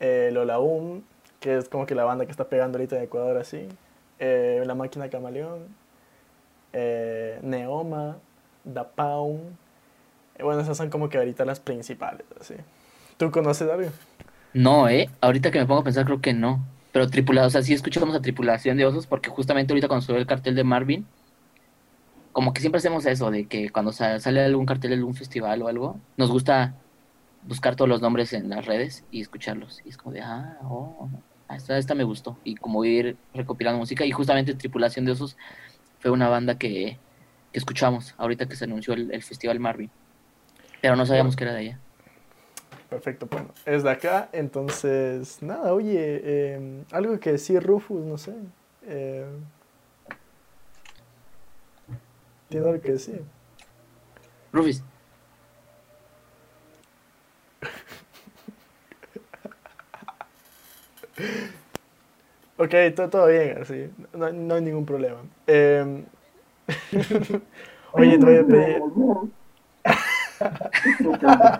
Eh, 0.00 0.30
Lola 0.32 0.58
Um, 0.58 1.02
que 1.38 1.56
es 1.56 1.68
como 1.68 1.86
que 1.86 1.94
la 1.94 2.02
banda 2.02 2.24
que 2.24 2.32
está 2.32 2.48
pegando 2.48 2.78
ahorita 2.78 2.96
en 2.96 3.04
Ecuador 3.04 3.36
así. 3.36 3.68
Eh, 4.18 4.60
la 4.66 4.74
Máquina 4.74 5.08
Camaleón. 5.08 5.68
Eh, 6.72 7.38
Neoma, 7.42 8.16
Da 8.64 8.88
Pound. 8.88 9.56
Eh, 10.36 10.42
bueno, 10.42 10.62
esas 10.62 10.76
son 10.76 10.90
como 10.90 11.08
que 11.08 11.18
ahorita 11.18 11.44
las 11.44 11.60
principales, 11.60 12.26
así. 12.40 12.54
¿Tú 13.18 13.30
conoces 13.30 13.70
algo? 13.70 13.90
No, 14.52 14.88
¿eh? 14.88 15.08
Ahorita 15.20 15.52
que 15.52 15.60
me 15.60 15.66
pongo 15.66 15.82
a 15.82 15.84
pensar, 15.84 16.06
creo 16.06 16.20
que 16.20 16.34
no. 16.34 16.58
Pero 16.90 17.08
tripulado, 17.08 17.46
o 17.46 17.50
sea, 17.50 17.62
sí 17.62 17.72
escuchamos 17.72 18.16
a 18.16 18.20
Tripulación 18.20 18.76
de 18.76 18.84
Osos 18.84 19.06
porque 19.06 19.30
justamente 19.30 19.72
ahorita 19.72 19.86
cuando 19.86 20.04
subió 20.04 20.18
el 20.18 20.26
cartel 20.26 20.56
de 20.56 20.64
Marvin, 20.64 21.06
como 22.38 22.52
que 22.52 22.60
siempre 22.60 22.78
hacemos 22.78 23.04
eso, 23.04 23.32
de 23.32 23.46
que 23.46 23.70
cuando 23.70 23.90
sa- 23.90 24.20
sale 24.20 24.44
algún 24.44 24.64
cartel 24.64 24.90
de 24.90 24.96
algún 24.98 25.16
festival 25.16 25.60
o 25.60 25.66
algo, 25.66 25.98
nos 26.16 26.30
gusta 26.30 26.72
buscar 27.42 27.74
todos 27.74 27.88
los 27.88 28.00
nombres 28.00 28.32
en 28.32 28.48
las 28.48 28.64
redes 28.64 29.02
y 29.10 29.20
escucharlos. 29.20 29.80
Y 29.84 29.88
es 29.88 29.96
como 29.96 30.12
de, 30.12 30.20
ah, 30.20 30.56
oh, 30.62 31.08
ah, 31.48 31.56
esta, 31.56 31.76
esta 31.76 31.96
me 31.96 32.04
gustó. 32.04 32.38
Y 32.44 32.54
como 32.54 32.84
ir 32.84 33.16
recopilando 33.34 33.80
música. 33.80 34.06
Y 34.06 34.12
justamente 34.12 34.54
Tripulación 34.54 35.04
de 35.04 35.10
Osos 35.10 35.36
fue 35.98 36.12
una 36.12 36.28
banda 36.28 36.56
que, 36.56 36.96
que 37.52 37.58
escuchamos 37.58 38.14
ahorita 38.18 38.46
que 38.46 38.54
se 38.54 38.66
anunció 38.66 38.94
el, 38.94 39.20
festival 39.20 39.58
Marvin. 39.58 39.90
Pero 40.80 40.94
no 40.94 41.06
sabíamos 41.06 41.34
que 41.34 41.42
era 41.42 41.54
de 41.54 41.58
allá. 41.58 41.80
Perfecto, 42.88 43.26
bueno, 43.28 43.48
es 43.66 43.82
de 43.82 43.90
acá, 43.90 44.28
entonces, 44.30 45.42
nada, 45.42 45.74
oye, 45.74 46.20
eh, 46.22 46.84
algo 46.92 47.18
que 47.18 47.32
decir 47.32 47.60
Rufus, 47.64 48.04
no 48.04 48.16
sé. 48.16 48.32
Eh, 48.86 49.26
¿Tiene 52.48 52.66
algo 52.66 52.80
que 52.80 52.92
decir? 52.92 53.22
Rufis, 54.52 54.82
Ok, 62.56 62.74
todo, 62.96 63.08
todo 63.08 63.26
bien, 63.28 63.58
así, 63.62 63.88
no, 64.12 64.32
no 64.32 64.54
hay 64.54 64.62
ningún 64.62 64.84
problema. 64.84 65.22
Eh, 65.46 66.04
oye, 67.92 68.18
te 68.18 68.26
voy 68.26 68.36
a 68.36 68.46
pedir, 68.46 68.82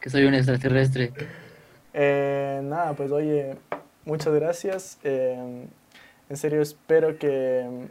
que 0.00 0.10
soy 0.10 0.24
un 0.24 0.34
extraterrestre. 0.34 1.12
eh, 1.92 2.60
nada, 2.62 2.94
pues 2.94 3.10
oye, 3.10 3.56
muchas 4.04 4.32
gracias. 4.34 4.98
eh, 5.04 5.66
en 6.28 6.36
serio, 6.36 6.60
espero 6.60 7.18
que, 7.18 7.88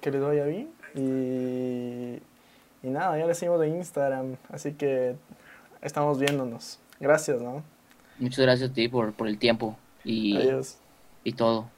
que 0.00 0.10
les 0.10 0.20
vaya 0.22 0.44
bien. 0.44 0.70
Y, 0.94 2.18
y 2.86 2.90
nada, 2.90 3.18
ya 3.18 3.26
les 3.26 3.38
seguimos 3.38 3.60
de 3.60 3.68
Instagram, 3.68 4.36
así 4.50 4.72
que 4.72 5.16
estamos 5.82 6.18
viéndonos. 6.18 6.78
Gracias, 7.00 7.40
¿no? 7.40 7.62
Muchas 8.18 8.40
gracias 8.40 8.70
a 8.70 8.72
ti 8.72 8.88
por, 8.88 9.12
por 9.12 9.28
el 9.28 9.38
tiempo 9.38 9.76
y, 10.04 10.36
Adiós. 10.36 10.78
y 11.24 11.32
todo. 11.32 11.68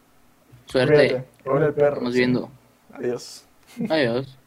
Suerte. 0.66 1.24
Cuídate. 1.44 1.66
El 1.66 1.74
perro. 1.74 2.10
Sí. 2.10 2.18
viendo. 2.18 2.50
Adiós. 2.92 3.44
Adiós. 3.88 4.38